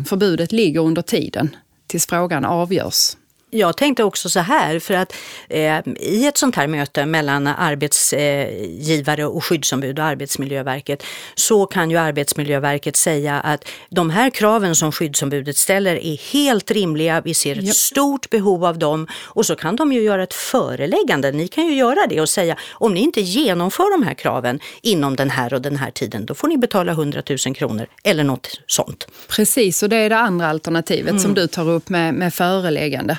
Förbudet 0.07 0.53
ligger 0.53 0.81
under 0.81 1.03
tiden 1.03 1.57
tills 1.87 2.07
frågan 2.07 2.45
avgörs. 2.45 3.17
Jag 3.55 3.77
tänkte 3.77 4.05
också 4.05 4.29
så 4.29 4.41
här, 4.41 4.79
för 4.79 4.95
att 4.95 5.15
eh, 5.49 5.81
i 6.01 6.27
ett 6.27 6.39
sånt 6.39 6.57
här 6.57 6.67
möte 6.67 7.07
mellan 7.07 7.47
arbetsgivare 7.47 9.27
och 9.27 9.45
skyddsombud 9.45 9.99
och 9.99 10.05
Arbetsmiljöverket 10.05 11.03
så 11.35 11.67
kan 11.67 11.91
ju 11.91 11.97
Arbetsmiljöverket 11.97 12.97
säga 12.97 13.41
att 13.41 13.69
de 13.91 14.11
här 14.11 14.31
kraven 14.31 14.77
som 14.77 14.93
skyddsombudet 14.93 15.57
ställer 15.57 15.97
är 15.97 16.33
helt 16.33 16.71
rimliga, 16.71 17.21
vi 17.21 17.35
ser 17.35 17.59
ett 17.59 17.65
Japp. 17.65 17.77
stort 17.77 18.31
behov 18.31 18.65
av 18.65 18.79
dem 18.79 19.07
och 19.15 19.47
så 19.47 19.57
kan 19.57 19.77
de 19.77 19.93
ju 19.93 20.03
göra 20.03 20.23
ett 20.23 20.35
föreläggande. 20.35 21.33
Ni 21.33 21.49
kan 21.49 21.67
ju 21.67 21.75
göra 21.75 22.07
det 22.09 22.21
och 22.21 22.29
säga 22.29 22.57
om 22.73 22.95
ni 22.95 23.01
inte 23.01 23.21
genomför 23.21 23.99
de 23.99 24.07
här 24.07 24.15
kraven 24.15 24.61
inom 24.83 25.17
den 25.17 25.31
här 25.31 25.55
och 25.55 25.63
den 25.63 25.77
här 25.77 25.91
tiden, 25.91 26.27
då 26.27 26.35
får 26.35 26.49
ni 26.49 26.59
betala 26.59 26.93
100 26.93 27.23
000 27.47 27.55
kronor 27.55 27.87
eller 28.05 28.25
något 28.25 28.61
sånt. 28.67 29.07
Precis, 29.29 29.83
och 29.83 29.89
det 29.89 29.97
är 29.97 30.09
det 30.09 30.19
andra 30.19 30.49
alternativet 30.49 31.21
som 31.21 31.35
du 31.35 31.47
tar 31.47 31.69
upp 31.69 31.89
med, 31.89 32.15
med 32.15 32.35
föreläggande. 32.35 33.19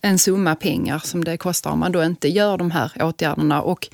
En 0.00 0.18
summa 0.18 0.54
pengar 0.54 0.98
som 0.98 1.24
det 1.24 1.36
kostar 1.36 1.70
om 1.70 1.78
man 1.78 1.92
då 1.92 2.04
inte 2.04 2.28
gör 2.28 2.58
de 2.58 2.70
här 2.70 2.92
åtgärderna. 3.00 3.62
Och 3.62 3.88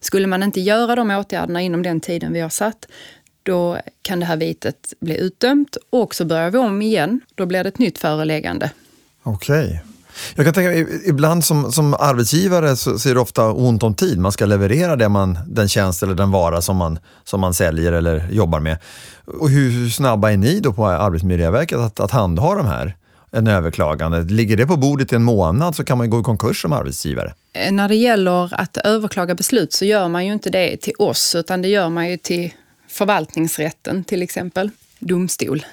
skulle 0.00 0.26
man 0.26 0.42
inte 0.42 0.60
göra 0.60 0.94
de 0.94 1.10
åtgärderna 1.10 1.62
inom 1.62 1.82
den 1.82 2.00
tiden 2.00 2.32
vi 2.32 2.40
har 2.40 2.48
satt, 2.48 2.86
då 3.42 3.78
kan 4.02 4.20
det 4.20 4.26
här 4.26 4.36
vitet 4.36 4.92
bli 5.00 5.20
utdömt 5.20 5.76
och 5.90 6.14
så 6.14 6.24
börjar 6.24 6.50
vi 6.50 6.58
om 6.58 6.82
igen. 6.82 7.20
Då 7.34 7.46
blir 7.46 7.64
det 7.64 7.68
ett 7.68 7.78
nytt 7.78 7.98
föreläggande. 7.98 8.70
Okej. 9.22 9.82
Jag 10.34 10.46
kan 10.46 10.54
tänka 10.54 10.68
mig, 10.70 11.08
ibland 11.08 11.44
som, 11.44 11.72
som 11.72 11.94
arbetsgivare 11.94 12.76
så 12.76 12.98
ser 12.98 13.14
det 13.14 13.20
ofta 13.20 13.52
ont 13.52 13.82
om 13.82 13.94
tid. 13.94 14.18
Man 14.18 14.32
ska 14.32 14.46
leverera 14.46 14.96
det 14.96 15.08
man, 15.08 15.38
den 15.46 15.68
tjänst 15.68 16.02
eller 16.02 16.14
den 16.14 16.30
vara 16.30 16.62
som 16.62 16.76
man, 16.76 16.98
som 17.24 17.40
man 17.40 17.54
säljer 17.54 17.92
eller 17.92 18.28
jobbar 18.30 18.60
med. 18.60 18.78
Och 19.24 19.50
hur, 19.50 19.70
hur 19.70 19.88
snabba 19.88 20.32
är 20.32 20.36
ni 20.36 20.60
då 20.60 20.72
på 20.72 20.86
Arbetsmiljöverket 20.86 21.78
att, 21.78 22.00
att 22.00 22.10
handha 22.10 22.54
de 22.54 22.66
här? 22.66 22.96
En 23.34 23.46
överklagande. 23.46 24.22
Ligger 24.22 24.56
det 24.56 24.66
på 24.66 24.76
bordet 24.76 25.12
i 25.12 25.16
en 25.16 25.22
månad 25.22 25.76
så 25.76 25.84
kan 25.84 25.98
man 25.98 26.10
gå 26.10 26.20
i 26.20 26.22
konkurs 26.22 26.62
som 26.62 26.72
arbetsgivare. 26.72 27.34
Eh, 27.52 27.72
När 27.72 27.88
det 27.88 27.94
gäller 27.94 28.60
att 28.60 28.76
överklaga 28.76 29.34
beslut 29.34 29.72
så 29.72 29.84
gör 29.84 30.08
man 30.08 30.26
ju 30.26 30.32
inte 30.32 30.50
det 30.50 30.76
till 30.76 30.94
oss, 30.98 31.34
utan 31.34 31.62
det 31.62 31.68
gör 31.68 31.88
man 31.88 32.10
ju 32.10 32.16
till 32.16 32.52
förvaltningsrätten 32.88 34.04
till 34.04 34.22
exempel, 34.22 34.70
domstol. 34.98 35.66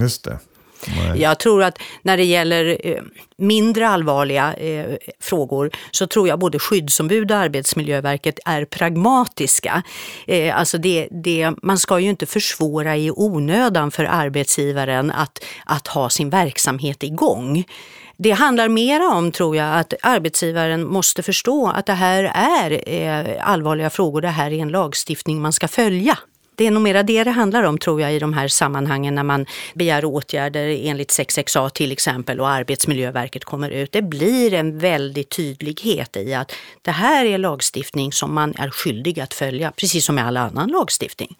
Just 0.00 0.24
det. 0.24 0.38
Nej. 0.88 1.20
Jag 1.20 1.38
tror 1.38 1.62
att 1.62 1.78
när 2.02 2.16
det 2.16 2.24
gäller 2.24 2.78
eh, 2.84 3.02
mindre 3.38 3.88
allvarliga 3.88 4.54
eh, 4.54 4.96
frågor 5.20 5.70
så 5.90 6.06
tror 6.06 6.28
jag 6.28 6.38
både 6.38 6.58
skyddsombud 6.58 7.30
och 7.30 7.36
Arbetsmiljöverket 7.36 8.38
är 8.44 8.64
pragmatiska. 8.64 9.82
Eh, 10.26 10.58
alltså 10.58 10.78
det, 10.78 11.08
det, 11.10 11.50
man 11.62 11.78
ska 11.78 11.98
ju 11.98 12.10
inte 12.10 12.26
försvåra 12.26 12.96
i 12.96 13.10
onödan 13.10 13.90
för 13.90 14.04
arbetsgivaren 14.04 15.10
att, 15.10 15.44
att 15.64 15.86
ha 15.86 16.10
sin 16.10 16.30
verksamhet 16.30 17.02
igång. 17.02 17.64
Det 18.18 18.30
handlar 18.30 18.68
mera 18.68 19.08
om, 19.08 19.32
tror 19.32 19.56
jag, 19.56 19.78
att 19.78 19.94
arbetsgivaren 20.02 20.86
måste 20.86 21.22
förstå 21.22 21.68
att 21.68 21.86
det 21.86 21.92
här 21.92 22.24
är 22.88 23.38
allvarliga 23.38 23.90
frågor, 23.90 24.20
det 24.20 24.28
här 24.28 24.50
är 24.50 24.58
en 24.58 24.68
lagstiftning 24.68 25.40
man 25.40 25.52
ska 25.52 25.68
följa. 25.68 26.18
Det 26.56 26.66
är 26.66 26.70
nog 26.70 26.82
mera 26.82 27.02
det 27.02 27.24
det 27.24 27.30
handlar 27.30 27.62
om 27.62 27.78
tror 27.78 28.00
jag 28.00 28.14
i 28.14 28.18
de 28.18 28.32
här 28.32 28.48
sammanhangen 28.48 29.14
när 29.14 29.22
man 29.22 29.46
begär 29.74 30.04
åtgärder 30.04 30.78
enligt 30.82 31.10
6XA 31.10 31.70
till 31.70 31.92
exempel 31.92 32.40
och 32.40 32.48
Arbetsmiljöverket 32.48 33.44
kommer 33.44 33.70
ut. 33.70 33.92
Det 33.92 34.02
blir 34.02 34.54
en 34.54 34.78
väldig 34.78 35.28
tydlighet 35.28 36.16
i 36.16 36.34
att 36.34 36.52
det 36.82 36.90
här 36.90 37.24
är 37.24 37.38
lagstiftning 37.38 38.12
som 38.12 38.34
man 38.34 38.54
är 38.56 38.70
skyldig 38.70 39.20
att 39.20 39.34
följa, 39.34 39.72
precis 39.76 40.04
som 40.04 40.14
med 40.14 40.26
all 40.26 40.36
annan 40.36 40.68
lagstiftning. 40.68 41.36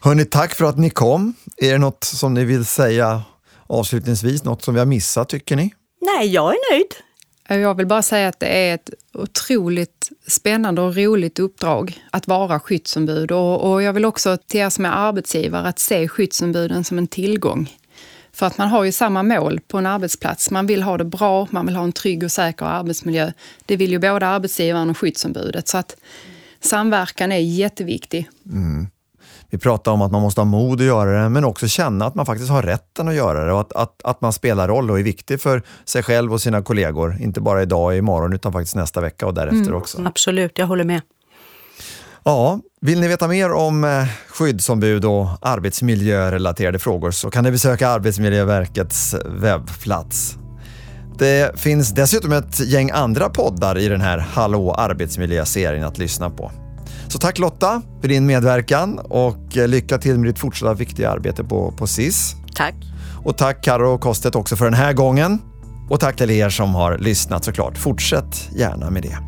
Hörni, 0.00 0.24
tack 0.24 0.54
för 0.54 0.64
att 0.64 0.78
ni 0.78 0.90
kom. 0.90 1.34
Är 1.56 1.72
det 1.72 1.78
något 1.78 2.04
som 2.04 2.34
ni 2.34 2.44
vill 2.44 2.64
säga 2.64 3.22
avslutningsvis? 3.66 4.44
Något 4.44 4.62
som 4.62 4.74
vi 4.74 4.80
har 4.80 4.86
missat 4.86 5.28
tycker 5.28 5.56
ni? 5.56 5.74
Nej, 6.00 6.28
jag 6.28 6.52
är 6.54 6.72
nöjd. 6.72 6.94
Jag 7.56 7.74
vill 7.74 7.86
bara 7.86 8.02
säga 8.02 8.28
att 8.28 8.40
det 8.40 8.46
är 8.46 8.74
ett 8.74 8.90
otroligt 9.12 10.10
spännande 10.26 10.82
och 10.82 10.96
roligt 10.96 11.38
uppdrag 11.38 12.02
att 12.10 12.26
vara 12.28 12.60
skyddsombud. 12.60 13.32
Och, 13.32 13.72
och 13.72 13.82
jag 13.82 13.92
vill 13.92 14.04
också 14.04 14.36
till 14.36 14.60
er 14.60 14.70
som 14.70 14.84
är 14.84 14.90
arbetsgivare 14.90 15.68
att 15.68 15.78
se 15.78 16.08
skyddsombuden 16.08 16.84
som 16.84 16.98
en 16.98 17.06
tillgång. 17.06 17.70
För 18.32 18.46
att 18.46 18.58
man 18.58 18.68
har 18.68 18.84
ju 18.84 18.92
samma 18.92 19.22
mål 19.22 19.60
på 19.60 19.78
en 19.78 19.86
arbetsplats. 19.86 20.50
Man 20.50 20.66
vill 20.66 20.82
ha 20.82 20.98
det 20.98 21.04
bra, 21.04 21.48
man 21.50 21.66
vill 21.66 21.76
ha 21.76 21.84
en 21.84 21.92
trygg 21.92 22.22
och 22.22 22.32
säker 22.32 22.66
arbetsmiljö. 22.66 23.32
Det 23.66 23.76
vill 23.76 23.92
ju 23.92 23.98
både 23.98 24.26
arbetsgivaren 24.26 24.90
och 24.90 24.98
skyddsombudet. 24.98 25.68
Så 25.68 25.78
att 25.78 25.96
samverkan 26.60 27.32
är 27.32 27.38
jätteviktig. 27.38 28.28
Mm. 28.46 28.86
Vi 29.50 29.58
pratar 29.58 29.92
om 29.92 30.02
att 30.02 30.12
man 30.12 30.22
måste 30.22 30.40
ha 30.40 30.44
mod 30.44 30.80
att 30.80 30.86
göra 30.86 31.22
det, 31.22 31.28
men 31.28 31.44
också 31.44 31.68
känna 31.68 32.06
att 32.06 32.14
man 32.14 32.26
faktiskt 32.26 32.50
har 32.50 32.62
rätten 32.62 33.08
att 33.08 33.14
göra 33.14 33.44
det 33.44 33.52
och 33.52 33.60
att, 33.60 33.72
att, 33.72 34.00
att 34.04 34.20
man 34.20 34.32
spelar 34.32 34.68
roll 34.68 34.90
och 34.90 34.98
är 34.98 35.02
viktig 35.02 35.40
för 35.40 35.62
sig 35.84 36.02
själv 36.02 36.32
och 36.32 36.40
sina 36.40 36.62
kollegor. 36.62 37.16
Inte 37.20 37.40
bara 37.40 37.62
idag 37.62 37.84
och 37.84 37.94
imorgon, 37.94 38.32
utan 38.32 38.52
faktiskt 38.52 38.76
nästa 38.76 39.00
vecka 39.00 39.26
och 39.26 39.34
därefter 39.34 39.74
också. 39.74 40.02
Absolut, 40.04 40.58
jag 40.58 40.66
håller 40.66 40.84
med. 40.84 41.00
Ja, 42.24 42.60
vill 42.80 43.00
ni 43.00 43.08
veta 43.08 43.28
mer 43.28 43.52
om 43.52 43.84
eh, 43.84 44.06
skyddsombud 44.28 45.04
och 45.04 45.26
arbetsmiljörelaterade 45.40 46.78
frågor 46.78 47.10
så 47.10 47.30
kan 47.30 47.44
ni 47.44 47.50
besöka 47.50 47.88
Arbetsmiljöverkets 47.88 49.14
webbplats. 49.26 50.36
Det 51.18 51.60
finns 51.60 51.90
dessutom 51.90 52.32
ett 52.32 52.60
gäng 52.60 52.90
andra 52.90 53.28
poddar 53.28 53.78
i 53.78 53.88
den 53.88 54.00
här 54.00 54.18
Hallå 54.18 54.74
arbetsmiljö-serien 54.74 55.84
att 55.84 55.98
lyssna 55.98 56.30
på. 56.30 56.52
Så 57.08 57.18
tack 57.18 57.38
Lotta 57.38 57.82
för 58.00 58.08
din 58.08 58.26
medverkan 58.26 58.98
och 58.98 59.56
eh, 59.56 59.68
lycka 59.68 59.98
till 59.98 60.18
med 60.18 60.28
ditt 60.28 60.38
fortsatta 60.38 60.74
viktiga 60.74 61.10
arbete 61.10 61.44
på, 61.44 61.72
på 61.72 61.86
SIS. 61.86 62.34
Tack. 62.54 62.74
Och 63.24 63.36
tack 63.36 63.64
Karo 63.64 63.98
Kostet 63.98 64.34
också 64.34 64.56
för 64.56 64.64
den 64.64 64.74
här 64.74 64.92
gången. 64.92 65.38
Och 65.90 66.00
tack 66.00 66.16
till 66.16 66.30
er 66.30 66.48
som 66.48 66.74
har 66.74 66.98
lyssnat 66.98 67.44
såklart. 67.44 67.78
Fortsätt 67.78 68.48
gärna 68.56 68.90
med 68.90 69.02
det. 69.02 69.18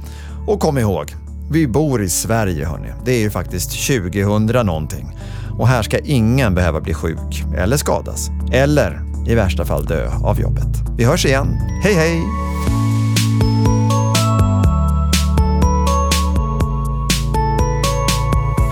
Och 0.47 0.61
kom 0.61 0.79
ihåg, 0.79 1.15
vi 1.51 1.69
bor 1.69 2.03
i 2.03 2.09
Sverige 2.09 2.67
hörni. 2.67 2.89
Det 3.05 3.13
är 3.13 3.21
ju 3.21 3.31
faktiskt 3.31 3.87
2000 3.87 4.67
någonting. 4.67 5.17
Och 5.59 5.69
här 5.69 5.83
ska 5.83 5.99
ingen 5.99 6.55
behöva 6.55 6.81
bli 6.81 6.95
sjuk 6.95 7.45
eller 7.57 7.77
skadas. 7.77 8.31
Eller 8.53 9.03
i 9.29 9.35
värsta 9.35 9.65
fall 9.65 9.85
dö 9.85 10.11
av 10.25 10.41
jobbet. 10.41 10.69
Vi 10.97 11.05
hörs 11.05 11.27
igen. 11.27 11.59
Hej 11.83 11.95
hej! 11.95 12.23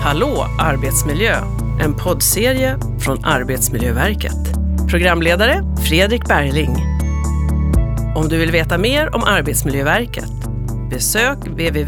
Hallå 0.09 0.45
arbetsmiljö! 0.59 1.35
En 1.81 1.93
poddserie 1.93 2.77
från 2.99 3.25
Arbetsmiljöverket. 3.25 4.37
Programledare 4.89 5.63
Fredrik 5.87 6.27
Bergling. 6.27 6.75
Om 8.15 8.27
du 8.29 8.37
vill 8.37 8.51
veta 8.51 8.77
mer 8.77 9.15
om 9.15 9.23
Arbetsmiljöverket 9.23 10.31
besök 10.89 11.37
www.av.se 11.37 11.87